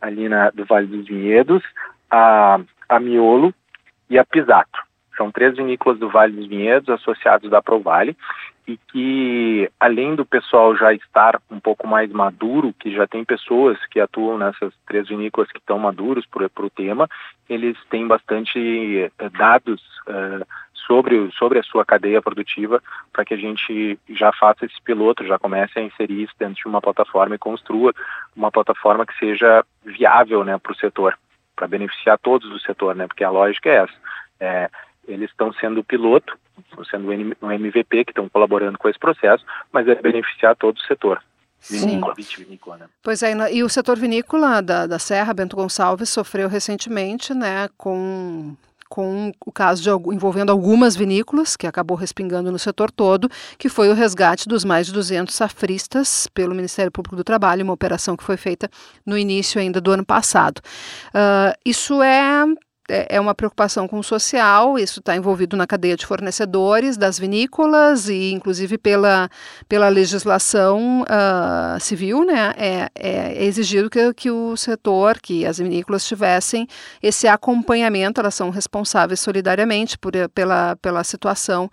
ali 0.00 0.28
na, 0.28 0.50
do 0.50 0.64
Vale 0.64 0.86
dos 0.86 1.06
Vinhedos, 1.06 1.62
a, 2.10 2.60
a 2.88 3.00
Miolo 3.00 3.54
e 4.10 4.18
a 4.18 4.24
Pisato. 4.24 4.83
São 5.16 5.30
três 5.30 5.56
vinícolas 5.56 5.98
do 5.98 6.08
Vale 6.08 6.32
dos 6.32 6.46
Vinhedos 6.46 6.88
associados 6.88 7.50
da 7.50 7.62
Provale 7.62 8.16
e 8.66 8.76
que, 8.76 9.70
além 9.78 10.14
do 10.14 10.24
pessoal 10.24 10.74
já 10.76 10.92
estar 10.92 11.40
um 11.50 11.60
pouco 11.60 11.86
mais 11.86 12.10
maduro, 12.10 12.74
que 12.78 12.90
já 12.92 13.06
tem 13.06 13.24
pessoas 13.24 13.78
que 13.86 14.00
atuam 14.00 14.38
nessas 14.38 14.72
três 14.86 15.08
vinícolas 15.08 15.50
que 15.52 15.58
estão 15.58 15.78
maduros 15.78 16.24
para 16.26 16.66
o 16.66 16.70
tema, 16.70 17.08
eles 17.48 17.76
têm 17.90 18.06
bastante 18.06 19.10
uh, 19.20 19.30
dados 19.30 19.82
uh, 20.08 20.46
sobre, 20.86 21.30
sobre 21.32 21.58
a 21.58 21.62
sua 21.62 21.84
cadeia 21.84 22.22
produtiva 22.22 22.82
para 23.12 23.24
que 23.24 23.34
a 23.34 23.36
gente 23.36 23.98
já 24.10 24.32
faça 24.32 24.64
esse 24.64 24.80
piloto, 24.82 25.26
já 25.26 25.38
comece 25.38 25.78
a 25.78 25.82
inserir 25.82 26.22
isso 26.22 26.34
dentro 26.38 26.54
de 26.54 26.66
uma 26.66 26.80
plataforma 26.80 27.34
e 27.34 27.38
construa 27.38 27.92
uma 28.34 28.50
plataforma 28.50 29.06
que 29.06 29.18
seja 29.18 29.64
viável 29.84 30.44
né, 30.44 30.58
para 30.58 30.72
o 30.72 30.76
setor, 30.76 31.18
para 31.54 31.68
beneficiar 31.68 32.18
todos 32.18 32.48
do 32.48 32.60
setor, 32.60 32.94
né, 32.94 33.06
porque 33.06 33.24
a 33.24 33.30
lógica 33.30 33.68
é 33.68 33.76
essa. 33.76 33.94
É, 34.40 34.70
eles 35.06 35.30
estão 35.30 35.52
sendo 35.54 35.84
piloto, 35.84 36.36
estão 36.70 36.84
sendo 36.84 37.08
um 37.42 37.50
MVP 37.50 38.04
que 38.04 38.10
estão 38.10 38.28
colaborando 38.28 38.78
com 38.78 38.88
esse 38.88 38.98
processo, 38.98 39.44
mas 39.72 39.86
é 39.88 39.94
beneficiar 39.94 40.56
todo 40.56 40.76
o 40.76 40.82
setor. 40.82 41.22
Vinícola, 41.70 42.14
vitivinícola, 42.14 42.76
né? 42.76 42.86
Pois 43.02 43.22
é, 43.22 43.32
e 43.52 43.62
o 43.62 43.68
setor 43.70 43.98
vinícola 43.98 44.60
da, 44.60 44.86
da 44.86 44.98
Serra, 44.98 45.32
Bento 45.32 45.56
Gonçalves, 45.56 46.10
sofreu 46.10 46.46
recentemente 46.46 47.32
né, 47.32 47.68
com 47.78 48.54
com 48.94 49.32
o 49.44 49.50
caso 49.50 49.82
de, 49.82 49.90
envolvendo 50.14 50.50
algumas 50.50 50.94
vinícolas, 50.94 51.56
que 51.56 51.66
acabou 51.66 51.96
respingando 51.96 52.52
no 52.52 52.58
setor 52.60 52.92
todo, 52.92 53.28
que 53.58 53.68
foi 53.68 53.88
o 53.88 53.92
resgate 53.92 54.48
dos 54.48 54.64
mais 54.64 54.86
de 54.86 54.92
200 54.92 55.34
safristas 55.34 56.28
pelo 56.28 56.54
Ministério 56.54 56.92
Público 56.92 57.16
do 57.16 57.24
Trabalho, 57.24 57.64
uma 57.64 57.72
operação 57.72 58.16
que 58.16 58.22
foi 58.22 58.36
feita 58.36 58.70
no 59.04 59.18
início 59.18 59.60
ainda 59.60 59.80
do 59.80 59.90
ano 59.90 60.06
passado. 60.06 60.60
Uh, 61.08 61.58
isso 61.66 62.00
é 62.02 62.44
é, 62.88 63.16
é 63.16 63.20
uma 63.20 63.34
preocupação 63.34 63.88
com 63.88 63.98
o 63.98 64.04
social, 64.04 64.78
isso 64.78 65.00
está 65.00 65.16
envolvido 65.16 65.56
na 65.56 65.66
cadeia 65.66 65.96
de 65.96 66.04
fornecedores 66.04 66.96
das 66.96 67.18
vinícolas 67.18 68.08
e, 68.08 68.32
inclusive, 68.32 68.76
pela, 68.76 69.30
pela 69.68 69.88
legislação 69.88 71.02
uh, 71.02 71.80
civil, 71.80 72.24
né, 72.26 72.52
é, 72.58 72.90
é, 72.94 73.44
exigido 73.44 73.88
que, 73.88 74.12
que 74.12 74.30
o 74.30 74.54
setor, 74.56 75.18
que 75.18 75.46
as 75.46 75.58
vinícolas 75.58 76.06
tivessem 76.06 76.68
esse 77.02 77.26
acompanhamento, 77.26 78.20
elas 78.20 78.34
são 78.34 78.50
responsáveis 78.50 79.20
solidariamente 79.20 79.96
por, 79.96 80.12
pela, 80.34 80.76
pela 80.76 81.02
situação 81.04 81.70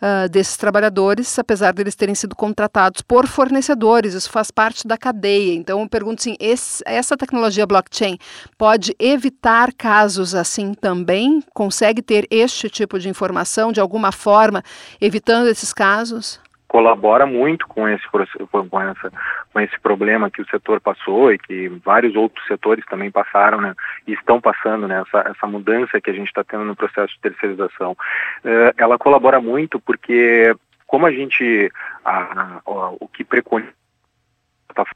uh, 0.00 0.28
desses 0.28 0.56
trabalhadores, 0.56 1.38
apesar 1.38 1.72
deles 1.72 1.96
terem 1.96 2.14
sido 2.14 2.36
contratados 2.36 3.02
por 3.02 3.26
fornecedores, 3.26 4.14
isso 4.14 4.30
faz 4.30 4.52
parte 4.52 4.86
da 4.86 4.96
cadeia. 4.96 5.54
Então, 5.54 5.80
eu 5.80 5.88
pergunto 5.88 6.20
assim, 6.20 6.36
esse, 6.38 6.84
essa 6.86 7.16
tecnologia 7.16 7.66
blockchain 7.66 8.16
pode 8.56 8.94
evitar 9.00 9.72
casos 9.72 10.36
assim 10.36 10.51
assim 10.52 10.74
também 10.74 11.42
consegue 11.54 12.02
ter 12.02 12.26
este 12.30 12.68
tipo 12.68 12.98
de 12.98 13.08
informação 13.08 13.72
de 13.72 13.80
alguma 13.80 14.12
forma, 14.12 14.62
evitando 15.00 15.48
esses 15.48 15.72
casos? 15.72 16.40
colabora 16.68 17.26
muito 17.26 17.68
com 17.68 17.86
esse, 17.86 18.02
com, 18.08 18.80
essa, 18.80 19.12
com 19.52 19.60
esse 19.60 19.78
problema 19.78 20.30
que 20.30 20.40
o 20.40 20.48
setor 20.48 20.80
passou 20.80 21.30
e 21.30 21.38
que 21.38 21.68
vários 21.84 22.16
outros 22.16 22.46
setores 22.46 22.82
também 22.86 23.10
passaram 23.10 23.60
né, 23.60 23.74
e 24.06 24.14
estão 24.14 24.40
passando, 24.40 24.88
né, 24.88 25.04
essa, 25.06 25.28
essa 25.28 25.46
mudança 25.46 26.00
que 26.00 26.08
a 26.08 26.14
gente 26.14 26.28
está 26.28 26.42
tendo 26.42 26.64
no 26.64 26.74
processo 26.74 27.12
de 27.12 27.20
terceirização. 27.20 27.92
Uh, 27.92 28.72
ela 28.78 28.96
colabora 28.96 29.38
muito 29.38 29.78
porque, 29.78 30.56
como 30.86 31.04
a 31.04 31.12
gente, 31.12 31.70
a, 32.02 32.60
a, 32.64 32.92
o 32.98 33.06
que 33.06 33.22
preconiza 33.22 33.70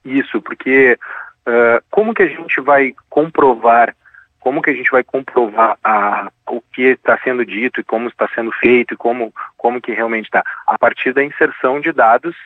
isso, 0.02 0.40
porque 0.40 0.98
uh, 1.46 1.84
como 1.90 2.14
que 2.14 2.22
a 2.22 2.28
gente 2.28 2.58
vai 2.62 2.94
comprovar 3.10 3.94
como 4.46 4.62
que 4.62 4.70
a 4.70 4.74
gente 4.74 4.92
vai 4.92 5.02
comprovar 5.02 5.76
a, 5.82 6.30
o 6.46 6.60
que 6.60 6.82
está 6.82 7.18
sendo 7.24 7.44
dito 7.44 7.80
e 7.80 7.82
como 7.82 8.06
está 8.06 8.28
sendo 8.32 8.52
feito 8.52 8.94
e 8.94 8.96
como, 8.96 9.34
como 9.56 9.80
que 9.80 9.90
realmente 9.90 10.26
está? 10.26 10.44
A 10.68 10.78
partir 10.78 11.12
da 11.12 11.24
inserção 11.24 11.80
de 11.80 11.90
dados 11.90 12.36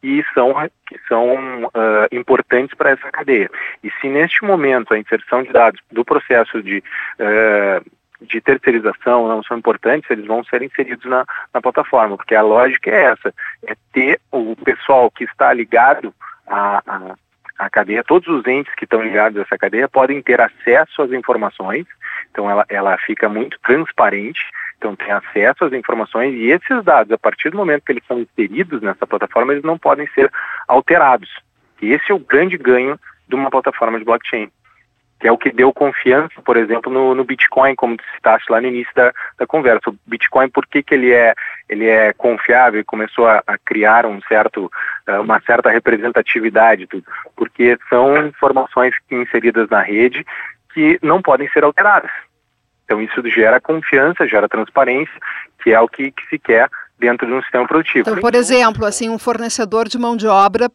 que 0.00 0.24
são, 0.32 0.54
que 0.86 0.98
são 1.06 1.64
uh, 1.64 2.08
importantes 2.10 2.74
para 2.74 2.92
essa 2.92 3.12
cadeia. 3.12 3.50
E 3.84 3.90
se 4.00 4.08
neste 4.08 4.42
momento 4.42 4.94
a 4.94 4.98
inserção 4.98 5.42
de 5.42 5.52
dados 5.52 5.78
do 5.92 6.02
processo 6.02 6.62
de, 6.62 6.78
uh, 6.78 7.90
de 8.22 8.40
terceirização 8.40 9.28
não 9.28 9.42
são 9.42 9.58
importantes, 9.58 10.10
eles 10.10 10.24
vão 10.24 10.42
ser 10.44 10.62
inseridos 10.62 11.04
na, 11.04 11.26
na 11.52 11.60
plataforma, 11.60 12.16
porque 12.16 12.34
a 12.34 12.40
lógica 12.40 12.90
é 12.90 13.02
essa, 13.02 13.34
é 13.66 13.74
ter 13.92 14.18
o 14.32 14.56
pessoal 14.56 15.10
que 15.10 15.24
está 15.24 15.52
ligado 15.52 16.14
a, 16.46 16.82
a 16.86 17.14
a 17.60 17.68
cadeia, 17.68 18.02
todos 18.02 18.26
os 18.26 18.46
entes 18.46 18.74
que 18.74 18.84
estão 18.84 19.02
ligados 19.02 19.38
a 19.38 19.42
essa 19.42 19.58
cadeia 19.58 19.86
podem 19.86 20.22
ter 20.22 20.40
acesso 20.40 21.02
às 21.02 21.12
informações, 21.12 21.86
então 22.30 22.50
ela, 22.50 22.64
ela 22.70 22.96
fica 22.96 23.28
muito 23.28 23.58
transparente, 23.60 24.40
então 24.78 24.96
tem 24.96 25.12
acesso 25.12 25.66
às 25.66 25.72
informações 25.74 26.34
e 26.34 26.50
esses 26.50 26.82
dados, 26.82 27.12
a 27.12 27.18
partir 27.18 27.50
do 27.50 27.58
momento 27.58 27.84
que 27.84 27.92
eles 27.92 28.04
são 28.08 28.18
inseridos 28.18 28.80
nessa 28.80 29.06
plataforma, 29.06 29.52
eles 29.52 29.62
não 29.62 29.78
podem 29.78 30.06
ser 30.14 30.32
alterados. 30.66 31.28
E 31.82 31.92
esse 31.92 32.10
é 32.10 32.14
o 32.14 32.18
grande 32.18 32.56
ganho 32.56 32.98
de 33.28 33.34
uma 33.34 33.50
plataforma 33.50 33.98
de 33.98 34.06
blockchain 34.06 34.50
que 35.20 35.28
é 35.28 35.32
o 35.32 35.36
que 35.36 35.52
deu 35.52 35.70
confiança, 35.70 36.40
por 36.42 36.56
exemplo, 36.56 36.90
no, 36.90 37.14
no 37.14 37.24
Bitcoin, 37.24 37.76
como 37.76 37.96
tu 37.96 38.04
citaste 38.14 38.50
lá 38.50 38.58
no 38.58 38.68
início 38.68 38.92
da, 38.94 39.12
da, 39.38 39.46
conversa. 39.46 39.90
O 39.90 39.96
Bitcoin, 40.06 40.48
por 40.48 40.66
que, 40.66 40.82
que 40.82 40.94
ele, 40.94 41.12
é, 41.12 41.34
ele 41.68 41.86
é 41.86 42.14
confiável 42.14 42.80
e 42.80 42.84
começou 42.84 43.26
a, 43.26 43.42
a, 43.46 43.58
criar 43.58 44.06
um 44.06 44.18
certo, 44.22 44.72
eh, 45.06 45.18
uma 45.18 45.38
certa 45.42 45.68
representatividade? 45.68 46.86
Tudo? 46.86 47.04
Porque 47.36 47.78
são 47.90 48.16
informações 48.26 48.94
inseridas 49.10 49.68
na 49.68 49.82
rede 49.82 50.24
que 50.72 50.98
não 51.02 51.20
podem 51.20 51.48
ser 51.50 51.64
alteradas. 51.64 52.10
Então 52.84 53.02
isso 53.02 53.22
gera 53.28 53.60
confiança, 53.60 54.26
gera 54.26 54.48
transparência, 54.48 55.14
que 55.62 55.70
é 55.70 55.80
o 55.80 55.86
que, 55.86 56.10
que 56.10 56.26
se 56.28 56.38
quer 56.38 56.68
dentro 56.98 57.26
de 57.26 57.32
um 57.32 57.42
sistema 57.42 57.66
produtivo. 57.66 58.08
Então, 58.08 58.20
por 58.20 58.34
exemplo, 58.34 58.86
assim, 58.86 59.10
um 59.10 59.18
fornecedor 59.18 59.86
de 59.86 59.98
mão 59.98 60.16
de 60.16 60.26
obra 60.26 60.70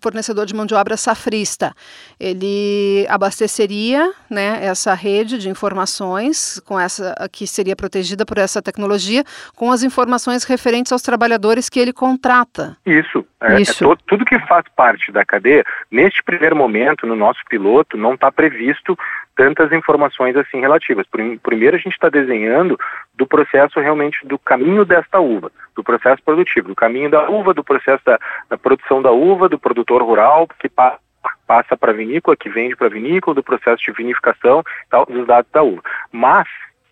fornecedor 0.00 0.46
de 0.46 0.54
mão 0.54 0.66
de 0.66 0.74
obra 0.74 0.96
safrista. 0.96 1.74
Ele 2.18 3.06
abasteceria 3.08 4.12
né, 4.30 4.64
essa 4.64 4.94
rede 4.94 5.38
de 5.38 5.48
informações 5.48 6.60
com 6.64 6.78
essa 6.78 7.14
que 7.32 7.46
seria 7.46 7.76
protegida 7.76 8.24
por 8.24 8.38
essa 8.38 8.62
tecnologia, 8.62 9.24
com 9.54 9.70
as 9.70 9.82
informações 9.82 10.44
referentes 10.44 10.92
aos 10.92 11.02
trabalhadores 11.02 11.68
que 11.68 11.78
ele 11.78 11.92
contrata. 11.92 12.76
Isso. 12.84 13.24
É, 13.40 13.54
é 13.54 13.60
Isso. 13.60 13.92
É 13.92 13.96
tudo 14.06 14.24
que 14.24 14.38
faz 14.40 14.64
parte 14.76 15.12
da 15.12 15.24
cadeia, 15.24 15.64
neste 15.90 16.22
primeiro 16.22 16.56
momento, 16.56 17.06
no 17.06 17.14
nosso 17.14 17.40
piloto, 17.48 17.96
não 17.96 18.14
está 18.14 18.32
previsto 18.32 18.96
tantas 19.38 19.70
informações 19.70 20.36
assim 20.36 20.60
relativas. 20.60 21.06
Primeiro 21.40 21.76
a 21.76 21.78
gente 21.78 21.92
está 21.92 22.08
desenhando 22.08 22.76
do 23.14 23.24
processo 23.24 23.78
realmente 23.78 24.26
do 24.26 24.36
caminho 24.36 24.84
desta 24.84 25.20
uva, 25.20 25.52
do 25.76 25.84
processo 25.84 26.20
produtivo, 26.24 26.66
do 26.66 26.74
caminho 26.74 27.08
da 27.08 27.30
uva, 27.30 27.54
do 27.54 27.62
processo 27.62 28.04
da, 28.04 28.18
da 28.50 28.58
produção 28.58 29.00
da 29.00 29.12
uva, 29.12 29.48
do 29.48 29.56
produtor 29.56 30.02
rural 30.02 30.48
que 30.58 30.68
pa, 30.68 30.98
passa 31.46 31.76
para 31.76 31.92
vinícola, 31.92 32.36
que 32.36 32.48
vende 32.48 32.74
para 32.74 32.88
vinícola, 32.88 33.36
do 33.36 33.42
processo 33.44 33.80
de 33.84 33.92
vinificação, 33.92 34.64
tal, 34.90 35.06
dos 35.06 35.24
dados 35.24 35.50
da 35.52 35.62
uva. 35.62 35.82
Mas 36.10 36.48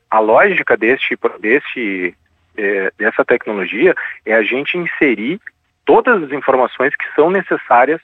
a 0.09 0.21
lógica 0.21 0.77
deste, 0.77 1.19
deste, 1.41 2.15
é, 2.57 2.93
dessa 2.97 3.25
tecnologia 3.25 3.93
é 4.25 4.35
a 4.35 4.43
gente 4.45 4.79
inserir 4.79 5.41
todas 5.85 6.23
as 6.23 6.31
informações 6.31 6.95
que 6.95 7.13
são 7.17 7.29
necessárias 7.29 8.01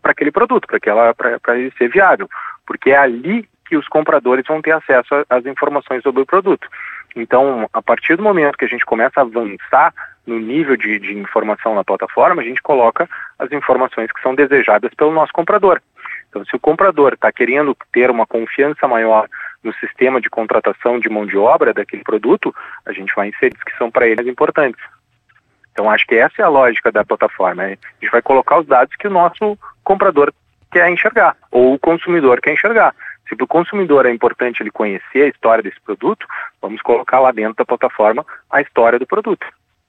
para 0.00 0.12
aquele 0.12 0.32
produto, 0.32 0.66
para 0.66 1.58
ele 1.58 1.70
ser 1.76 1.88
viável 1.90 2.26
porque 2.66 2.90
é 2.90 2.96
ali 2.96 3.48
que 3.68 3.76
os 3.76 3.88
compradores 3.88 4.44
vão 4.46 4.62
ter 4.62 4.72
acesso 4.72 5.08
às 5.28 5.44
informações 5.46 6.02
sobre 6.02 6.22
o 6.22 6.26
produto. 6.26 6.68
Então, 7.14 7.68
a 7.72 7.80
partir 7.80 8.16
do 8.16 8.22
momento 8.22 8.58
que 8.58 8.64
a 8.64 8.68
gente 8.68 8.84
começa 8.84 9.20
a 9.20 9.22
avançar 9.22 9.92
no 10.26 10.38
nível 10.38 10.76
de, 10.76 10.98
de 10.98 11.16
informação 11.16 11.74
na 11.74 11.84
plataforma, 11.84 12.42
a 12.42 12.44
gente 12.44 12.60
coloca 12.62 13.08
as 13.38 13.50
informações 13.52 14.12
que 14.12 14.20
são 14.20 14.34
desejadas 14.34 14.92
pelo 14.94 15.12
nosso 15.12 15.32
comprador. 15.32 15.80
Então, 16.28 16.44
se 16.44 16.54
o 16.54 16.60
comprador 16.60 17.14
está 17.14 17.32
querendo 17.32 17.74
ter 17.92 18.10
uma 18.10 18.26
confiança 18.26 18.86
maior 18.86 19.28
no 19.64 19.72
sistema 19.74 20.20
de 20.20 20.28
contratação 20.28 21.00
de 21.00 21.08
mão 21.08 21.24
de 21.24 21.38
obra 21.38 21.72
daquele 21.72 22.02
produto, 22.02 22.54
a 22.84 22.92
gente 22.92 23.14
vai 23.14 23.28
inserir 23.28 23.56
que 23.64 23.76
são 23.78 23.90
para 23.90 24.06
eles 24.06 24.26
importantes. 24.26 24.82
Então, 25.72 25.90
acho 25.90 26.06
que 26.06 26.14
essa 26.14 26.34
é 26.40 26.44
a 26.44 26.48
lógica 26.48 26.92
da 26.92 27.04
plataforma. 27.04 27.62
Né? 27.62 27.78
A 27.82 28.04
gente 28.04 28.10
vai 28.10 28.20
colocar 28.20 28.58
os 28.58 28.66
dados 28.66 28.94
que 28.96 29.06
o 29.06 29.10
nosso 29.10 29.58
comprador 29.82 30.32
quer 30.76 30.90
enxergar, 30.90 31.34
ou 31.50 31.74
o 31.74 31.78
consumidor 31.78 32.40
quer 32.40 32.52
enxergar. 32.52 32.94
Se 33.26 33.34
para 33.34 33.44
o 33.44 33.48
consumidor 33.48 34.04
é 34.04 34.12
importante 34.12 34.62
ele 34.62 34.70
conhecer 34.70 35.22
a 35.22 35.28
história 35.28 35.62
desse 35.62 35.80
produto, 35.80 36.26
vamos 36.60 36.82
colocar 36.82 37.18
lá 37.18 37.32
dentro 37.32 37.56
da 37.56 37.64
plataforma 37.64 38.24
a 38.50 38.60
história 38.60 38.98
do 38.98 39.06
produto. 39.06 39.46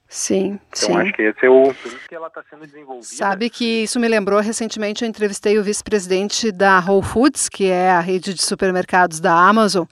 Sim, 0.08 0.58
então, 0.68 0.88
sim. 0.88 0.96
acho 0.96 1.12
que 1.12 1.20
esse 1.20 1.44
é 1.44 1.50
o 1.50 1.70
que 2.08 2.14
ela 2.14 2.28
está 2.28 2.42
sendo 2.48 2.64
desenvolvida. 2.66 3.04
Sabe 3.04 3.50
que 3.50 3.82
isso 3.82 4.00
me 4.00 4.08
lembrou 4.08 4.40
recentemente 4.40 5.04
eu 5.04 5.08
entrevistei 5.08 5.58
o 5.58 5.62
vice-presidente 5.62 6.50
da 6.50 6.80
Whole 6.80 7.04
Foods, 7.04 7.50
que 7.50 7.70
é 7.70 7.90
a 7.90 8.00
rede 8.00 8.32
de 8.32 8.42
supermercados 8.42 9.20
da 9.20 9.34
Amazon, 9.34 9.84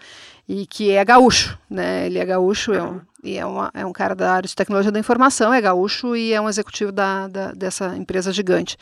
e 0.49 0.67
que 0.67 0.91
é 0.91 1.05
gaúcho, 1.05 1.59
né? 1.69 2.07
Ele 2.07 2.19
é 2.19 2.25
gaúcho, 2.25 2.73
é 2.73 2.83
um, 2.83 3.01
e 3.23 3.37
é, 3.37 3.45
uma, 3.45 3.71
é 3.75 3.85
um 3.85 3.93
cara 3.93 4.15
da 4.15 4.33
área 4.33 4.49
de 4.49 4.55
tecnologia 4.55 4.93
da 4.93 5.01
informação, 5.01 5.53
é 5.53 5.61
gaúcho 5.61 6.15
e 6.15 6.33
é 6.33 6.41
um 6.41 6.49
executivo 6.49 6.93
da, 6.93 7.27
da 7.27 7.53
dessa 7.53 7.97
empresa 7.97 8.33
gigante. 8.33 8.77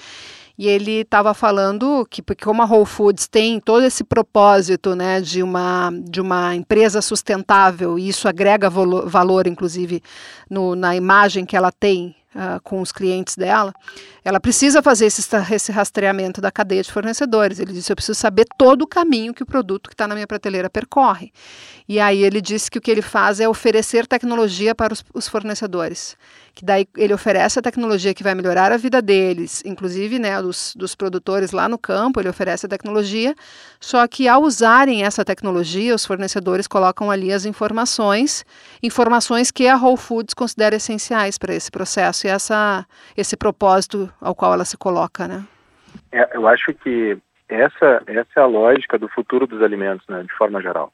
E 0.56 0.68
ele 0.68 1.00
estava 1.00 1.34
falando 1.34 2.06
que 2.08 2.22
porque 2.22 2.44
como 2.44 2.62
a 2.62 2.64
Whole 2.64 2.86
Foods 2.86 3.26
tem 3.26 3.58
todo 3.58 3.84
esse 3.84 4.04
propósito 4.04 4.94
né, 4.94 5.20
de, 5.20 5.42
uma, 5.42 5.90
de 6.08 6.20
uma 6.20 6.54
empresa 6.54 7.02
sustentável, 7.02 7.98
e 7.98 8.08
isso 8.08 8.28
agrega 8.28 8.70
valor, 8.70 9.08
valor 9.08 9.46
inclusive, 9.48 10.00
no, 10.48 10.76
na 10.76 10.94
imagem 10.94 11.44
que 11.44 11.56
ela 11.56 11.72
tem 11.72 12.14
uh, 12.34 12.60
com 12.62 12.80
os 12.80 12.92
clientes 12.92 13.36
dela, 13.36 13.72
ela 14.24 14.40
precisa 14.40 14.82
fazer 14.82 15.06
esse, 15.06 15.22
esse 15.52 15.72
rastreamento 15.72 16.40
da 16.40 16.50
cadeia 16.50 16.82
de 16.82 16.92
fornecedores. 16.92 17.58
Ele 17.58 17.72
disse: 17.72 17.92
Eu 17.92 17.96
preciso 17.96 18.18
saber 18.18 18.46
todo 18.58 18.82
o 18.82 18.86
caminho 18.86 19.34
que 19.34 19.42
o 19.42 19.46
produto 19.46 19.88
que 19.88 19.94
está 19.94 20.08
na 20.08 20.14
minha 20.14 20.26
prateleira 20.26 20.68
percorre. 20.68 21.32
E 21.88 22.00
aí 22.00 22.22
ele 22.22 22.40
disse 22.40 22.70
que 22.70 22.78
o 22.78 22.80
que 22.80 22.90
ele 22.90 23.02
faz 23.02 23.40
é 23.40 23.48
oferecer 23.48 24.06
tecnologia 24.06 24.74
para 24.74 24.92
os, 24.92 25.04
os 25.12 25.28
fornecedores. 25.28 26.16
Que 26.54 26.64
daí 26.64 26.86
ele 26.96 27.12
oferece 27.12 27.58
a 27.58 27.62
tecnologia 27.62 28.14
que 28.14 28.22
vai 28.22 28.34
melhorar 28.34 28.70
a 28.70 28.76
vida 28.76 29.02
deles, 29.02 29.62
inclusive 29.64 30.18
né, 30.18 30.40
dos, 30.40 30.74
dos 30.76 30.94
produtores 30.94 31.50
lá 31.50 31.68
no 31.68 31.76
campo, 31.76 32.20
ele 32.20 32.28
oferece 32.28 32.66
a 32.66 32.68
tecnologia. 32.68 33.34
Só 33.80 34.06
que 34.06 34.28
ao 34.28 34.42
usarem 34.42 35.04
essa 35.04 35.24
tecnologia, 35.24 35.94
os 35.94 36.06
fornecedores 36.06 36.68
colocam 36.68 37.10
ali 37.10 37.32
as 37.32 37.44
informações, 37.44 38.44
informações 38.82 39.50
que 39.50 39.66
a 39.66 39.76
Whole 39.76 39.96
Foods 39.96 40.32
considera 40.32 40.76
essenciais 40.76 41.36
para 41.36 41.52
esse 41.52 41.70
processo 41.70 42.26
e 42.26 42.30
essa, 42.30 42.86
esse 43.16 43.36
propósito 43.36 44.08
ao 44.20 44.34
qual 44.34 44.54
ela 44.54 44.64
se 44.64 44.76
coloca, 44.76 45.26
né? 45.26 45.44
É, 46.12 46.36
eu 46.36 46.46
acho 46.46 46.72
que 46.74 47.18
essa, 47.48 48.02
essa 48.06 48.30
é 48.36 48.40
a 48.40 48.46
lógica 48.46 48.98
do 48.98 49.08
futuro 49.08 49.46
dos 49.46 49.62
alimentos, 49.62 50.06
né, 50.08 50.22
de 50.22 50.32
forma 50.34 50.62
geral. 50.62 50.92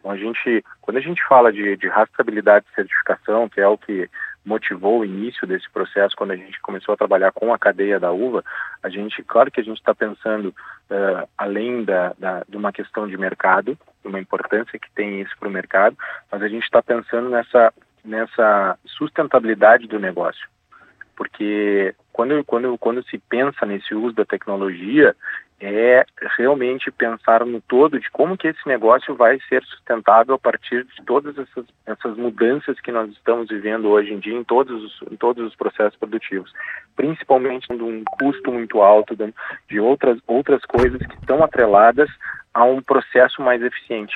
Então 0.00 0.10
a 0.10 0.16
gente, 0.16 0.64
quando 0.80 0.96
a 0.96 1.00
gente 1.00 1.22
fala 1.26 1.52
de, 1.52 1.76
de 1.76 1.88
rastreabilidade 1.88 2.64
de 2.66 2.74
certificação, 2.74 3.48
que 3.48 3.60
é 3.60 3.68
o 3.68 3.76
que 3.76 4.08
motivou 4.50 4.98
o 4.98 5.04
início 5.04 5.46
desse 5.46 5.70
processo 5.70 6.16
quando 6.16 6.32
a 6.32 6.36
gente 6.36 6.60
começou 6.60 6.92
a 6.92 6.96
trabalhar 6.96 7.30
com 7.30 7.54
a 7.54 7.58
cadeia 7.58 8.00
da 8.00 8.10
uva, 8.10 8.44
a 8.82 8.88
gente, 8.88 9.22
claro 9.22 9.48
que 9.48 9.60
a 9.60 9.64
gente 9.64 9.78
está 9.78 9.94
pensando 9.94 10.46
uh, 10.46 11.28
além 11.38 11.84
da, 11.84 12.12
da, 12.18 12.42
de 12.48 12.56
uma 12.56 12.72
questão 12.72 13.06
de 13.06 13.16
mercado, 13.16 13.78
de 14.02 14.08
uma 14.08 14.18
importância 14.18 14.76
que 14.76 14.90
tem 14.90 15.20
isso 15.20 15.32
para 15.38 15.48
o 15.48 15.52
mercado, 15.52 15.96
mas 16.32 16.42
a 16.42 16.48
gente 16.48 16.64
está 16.64 16.82
pensando 16.82 17.30
nessa, 17.30 17.72
nessa 18.04 18.76
sustentabilidade 18.84 19.86
do 19.86 20.00
negócio. 20.00 20.48
Porque 21.16 21.94
quando, 22.12 22.42
quando, 22.44 22.76
quando 22.76 23.04
se 23.04 23.18
pensa 23.18 23.64
nesse 23.64 23.94
uso 23.94 24.16
da 24.16 24.24
tecnologia, 24.24 25.14
é 25.60 26.06
realmente 26.38 26.90
pensar 26.90 27.44
no 27.44 27.60
todo 27.60 28.00
de 28.00 28.10
como 28.10 28.36
que 28.36 28.48
esse 28.48 28.66
negócio 28.66 29.14
vai 29.14 29.38
ser 29.48 29.62
sustentável 29.64 30.34
a 30.34 30.38
partir 30.38 30.84
de 30.84 31.04
todas 31.04 31.36
essas, 31.36 31.66
essas 31.84 32.16
mudanças 32.16 32.80
que 32.80 32.90
nós 32.90 33.10
estamos 33.10 33.48
vivendo 33.48 33.88
hoje 33.88 34.12
em 34.12 34.18
dia 34.18 34.34
em 34.34 34.44
todos 34.44 34.82
os, 34.82 35.12
em 35.12 35.16
todos 35.16 35.46
os 35.46 35.54
processos 35.54 35.98
produtivos, 35.98 36.50
principalmente 36.96 37.68
de 37.68 37.82
um 37.82 38.02
custo 38.18 38.50
muito 38.50 38.80
alto 38.80 39.14
de, 39.68 39.80
outras, 39.80 40.18
outras 40.26 40.64
coisas 40.64 40.98
que 40.98 41.14
estão 41.14 41.44
atreladas 41.44 42.08
a 42.54 42.64
um 42.64 42.80
processo 42.80 43.42
mais 43.42 43.62
eficiente 43.62 44.14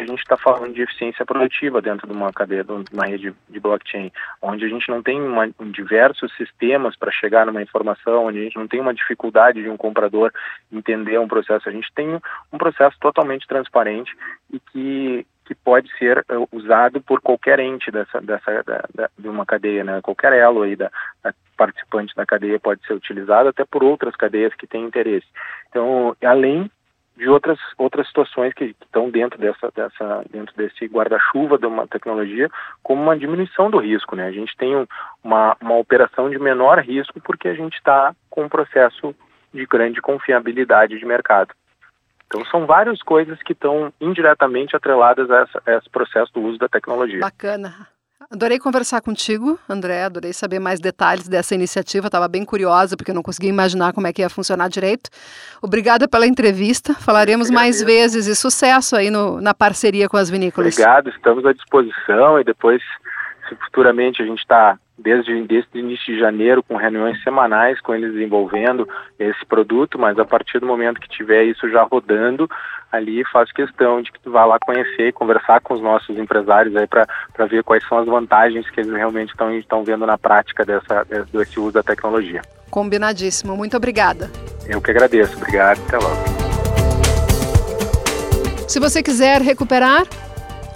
a 0.00 0.06
gente 0.06 0.20
está 0.20 0.36
falando 0.36 0.72
de 0.72 0.82
eficiência 0.82 1.24
produtiva 1.24 1.80
dentro 1.80 2.06
de 2.06 2.12
uma 2.12 2.32
cadeia, 2.32 2.64
de 2.64 2.72
uma 2.92 3.06
rede 3.06 3.34
de 3.48 3.60
blockchain, 3.60 4.12
onde 4.42 4.64
a 4.64 4.68
gente 4.68 4.88
não 4.88 5.02
tem 5.02 5.20
uma, 5.20 5.48
diversos 5.72 6.34
sistemas 6.36 6.96
para 6.96 7.10
chegar 7.10 7.46
numa 7.46 7.62
informação, 7.62 8.26
onde 8.26 8.38
a 8.38 8.42
gente 8.42 8.56
não 8.56 8.68
tem 8.68 8.80
uma 8.80 8.94
dificuldade 8.94 9.62
de 9.62 9.68
um 9.68 9.76
comprador 9.76 10.32
entender 10.72 11.18
um 11.18 11.28
processo, 11.28 11.68
a 11.68 11.72
gente 11.72 11.92
tem 11.94 12.20
um 12.52 12.58
processo 12.58 12.96
totalmente 13.00 13.46
transparente 13.46 14.14
e 14.52 14.60
que, 14.60 15.26
que 15.44 15.54
pode 15.54 15.90
ser 15.98 16.24
uh, 16.30 16.48
usado 16.52 17.00
por 17.00 17.20
qualquer 17.20 17.58
ente 17.60 17.90
dessa, 17.90 18.20
dessa 18.20 18.62
da, 18.64 18.84
da, 18.94 19.10
de 19.18 19.28
uma 19.28 19.46
cadeia, 19.46 19.84
né? 19.84 20.00
qualquer 20.02 20.32
elo 20.32 20.62
aí 20.62 20.76
da, 20.76 20.90
da 21.22 21.32
participante 21.56 22.14
da 22.14 22.26
cadeia 22.26 22.60
pode 22.60 22.84
ser 22.86 22.92
utilizado 22.92 23.48
até 23.48 23.64
por 23.64 23.82
outras 23.82 24.14
cadeias 24.14 24.54
que 24.54 24.66
têm 24.66 24.84
interesse. 24.84 25.26
Então, 25.70 26.14
além 26.22 26.70
de 27.16 27.28
outras 27.28 27.58
outras 27.78 28.06
situações 28.06 28.52
que, 28.54 28.74
que 28.74 28.84
estão 28.84 29.10
dentro 29.10 29.38
dessa 29.38 29.70
dessa 29.74 30.24
dentro 30.30 30.54
desse 30.56 30.86
guarda-chuva 30.86 31.58
de 31.58 31.66
uma 31.66 31.86
tecnologia 31.86 32.50
como 32.82 33.02
uma 33.02 33.16
diminuição 33.16 33.70
do 33.70 33.78
risco 33.78 34.14
né? 34.14 34.26
A 34.26 34.32
gente 34.32 34.56
tem 34.56 34.76
um, 34.76 34.86
uma 35.24 35.56
uma 35.60 35.76
operação 35.76 36.28
de 36.28 36.38
menor 36.38 36.78
risco 36.80 37.20
porque 37.20 37.48
a 37.48 37.54
gente 37.54 37.74
está 37.76 38.14
com 38.28 38.44
um 38.44 38.48
processo 38.48 39.14
de 39.52 39.64
grande 39.66 40.02
confiabilidade 40.02 40.98
de 40.98 41.06
mercado. 41.06 41.54
Então 42.26 42.44
são 42.46 42.66
várias 42.66 43.00
coisas 43.02 43.40
que 43.42 43.52
estão 43.52 43.92
indiretamente 44.00 44.76
atreladas 44.76 45.30
a, 45.30 45.42
essa, 45.42 45.62
a 45.64 45.72
esse 45.76 45.88
processo 45.88 46.32
do 46.34 46.42
uso 46.42 46.58
da 46.58 46.68
tecnologia. 46.68 47.20
Bacana 47.20 47.95
Adorei 48.30 48.58
conversar 48.58 49.00
contigo, 49.00 49.58
André. 49.68 50.04
Adorei 50.04 50.32
saber 50.32 50.58
mais 50.58 50.80
detalhes 50.80 51.28
dessa 51.28 51.54
iniciativa. 51.54 52.06
Estava 52.06 52.26
bem 52.26 52.44
curiosa, 52.44 52.96
porque 52.96 53.10
eu 53.10 53.14
não 53.14 53.22
conseguia 53.22 53.50
imaginar 53.50 53.92
como 53.92 54.06
é 54.06 54.12
que 54.12 54.20
ia 54.20 54.28
funcionar 54.28 54.68
direito. 54.68 55.08
Obrigada 55.62 56.08
pela 56.08 56.26
entrevista. 56.26 56.94
Falaremos 56.94 57.50
mais 57.50 57.82
vezes 57.82 58.26
e 58.26 58.34
sucesso 58.34 58.96
aí 58.96 59.10
no, 59.10 59.40
na 59.40 59.54
parceria 59.54 60.08
com 60.08 60.16
as 60.16 60.28
vinícolas. 60.28 60.74
Obrigado, 60.74 61.08
estamos 61.10 61.46
à 61.46 61.52
disposição 61.52 62.40
e 62.40 62.44
depois, 62.44 62.82
se 63.48 63.54
futuramente 63.56 64.20
a 64.22 64.26
gente 64.26 64.40
está 64.40 64.76
desde, 64.98 65.42
desde 65.42 65.68
o 65.74 65.78
início 65.78 66.14
de 66.14 66.18
janeiro, 66.18 66.62
com 66.62 66.76
reuniões 66.76 67.22
semanais 67.22 67.80
com 67.80 67.94
eles 67.94 68.12
desenvolvendo 68.12 68.88
esse 69.18 69.44
produto, 69.46 69.98
mas 69.98 70.18
a 70.18 70.24
partir 70.24 70.58
do 70.58 70.66
momento 70.66 71.00
que 71.00 71.08
tiver 71.08 71.44
isso 71.44 71.68
já 71.68 71.82
rodando, 71.82 72.48
ali 72.90 73.24
faço 73.30 73.52
questão 73.52 74.00
de 74.00 74.10
que 74.10 74.20
tu 74.20 74.30
vá 74.30 74.44
lá 74.44 74.58
conhecer 74.64 75.08
e 75.08 75.12
conversar 75.12 75.60
com 75.60 75.74
os 75.74 75.82
nossos 75.82 76.16
empresários 76.18 76.74
aí 76.76 76.86
para 76.86 77.46
ver 77.46 77.62
quais 77.62 77.86
são 77.88 77.98
as 77.98 78.06
vantagens 78.06 78.68
que 78.70 78.80
eles 78.80 78.92
realmente 78.92 79.34
estão 79.58 79.84
vendo 79.84 80.06
na 80.06 80.16
prática 80.16 80.64
dessa, 80.64 81.04
desse 81.32 81.60
uso 81.60 81.72
da 81.72 81.82
tecnologia. 81.82 82.42
Combinadíssimo. 82.70 83.56
Muito 83.56 83.76
obrigada. 83.76 84.30
Eu 84.66 84.80
que 84.80 84.90
agradeço. 84.90 85.36
Obrigado. 85.36 85.80
Até 85.86 85.98
logo. 85.98 86.16
Se 88.68 88.80
você 88.80 89.02
quiser 89.02 89.40
recuperar 89.40 90.04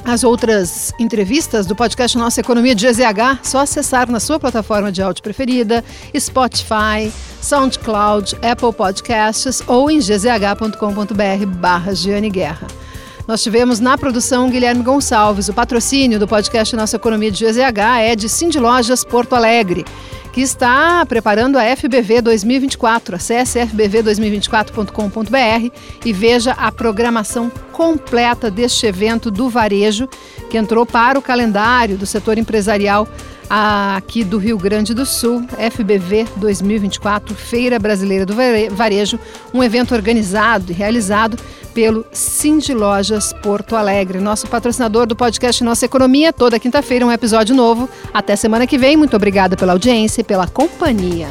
as 0.04 0.24
outras 0.24 0.92
entrevistas 0.98 1.66
do 1.66 1.76
podcast 1.76 2.16
Nossa 2.16 2.40
Economia 2.40 2.74
de 2.74 2.86
GZH, 2.86 3.40
só 3.42 3.60
acessar 3.60 4.10
na 4.10 4.20
sua 4.20 4.38
plataforma 4.38 4.90
de 4.90 5.02
áudio 5.02 5.22
preferida, 5.22 5.84
Spotify, 6.18 7.12
SoundCloud, 7.40 8.36
Apple 8.42 8.72
Podcasts 8.72 9.62
ou 9.66 9.90
em 9.90 9.98
gzh.com.br 9.98 11.46
barra 11.46 11.92
Guerra. 12.32 12.89
Nós 13.30 13.44
tivemos 13.44 13.78
na 13.78 13.96
produção 13.96 14.50
Guilherme 14.50 14.82
Gonçalves. 14.82 15.48
O 15.48 15.54
patrocínio 15.54 16.18
do 16.18 16.26
podcast 16.26 16.74
Nossa 16.74 16.96
Economia 16.96 17.30
de 17.30 17.44
GZH 17.44 18.00
é 18.00 18.16
de 18.16 18.28
Cindy 18.28 18.58
Lojas 18.58 19.04
Porto 19.04 19.36
Alegre 19.36 19.84
que 20.32 20.40
está 20.40 21.04
preparando 21.06 21.56
a 21.56 21.76
FBV 21.76 22.22
2024. 22.22 23.14
Acesse 23.16 23.60
fbv2024.com.br 23.60 25.76
e 26.04 26.12
veja 26.12 26.52
a 26.52 26.72
programação 26.72 27.50
completa 27.72 28.50
deste 28.50 28.86
evento 28.86 29.30
do 29.30 29.48
varejo, 29.48 30.08
que 30.48 30.58
entrou 30.58 30.84
para 30.84 31.18
o 31.18 31.22
calendário 31.22 31.96
do 31.96 32.06
setor 32.06 32.38
empresarial 32.38 33.08
aqui 33.48 34.22
do 34.22 34.38
Rio 34.38 34.56
Grande 34.56 34.94
do 34.94 35.04
Sul, 35.04 35.44
FBV 35.58 36.28
2024, 36.36 37.34
Feira 37.34 37.80
Brasileira 37.80 38.24
do 38.24 38.32
Varejo, 38.70 39.18
um 39.52 39.64
evento 39.64 39.92
organizado 39.92 40.70
e 40.70 40.74
realizado 40.74 41.36
pelo 41.74 42.04
Cindy 42.12 42.74
Lojas 42.74 43.32
Porto 43.32 43.76
Alegre, 43.76 44.20
nosso 44.20 44.46
patrocinador 44.46 45.06
do 45.06 45.16
podcast 45.16 45.62
Nossa 45.64 45.84
Economia. 45.84 46.32
Toda 46.32 46.58
quinta-feira 46.58 47.06
um 47.06 47.12
episódio 47.12 47.54
novo. 47.54 47.88
Até 48.12 48.36
semana 48.36 48.66
que 48.66 48.78
vem. 48.78 48.96
Muito 48.96 49.16
obrigada 49.16 49.56
pela 49.56 49.72
audiência 49.72 50.20
e 50.20 50.24
pela 50.24 50.46
companhia. 50.46 51.28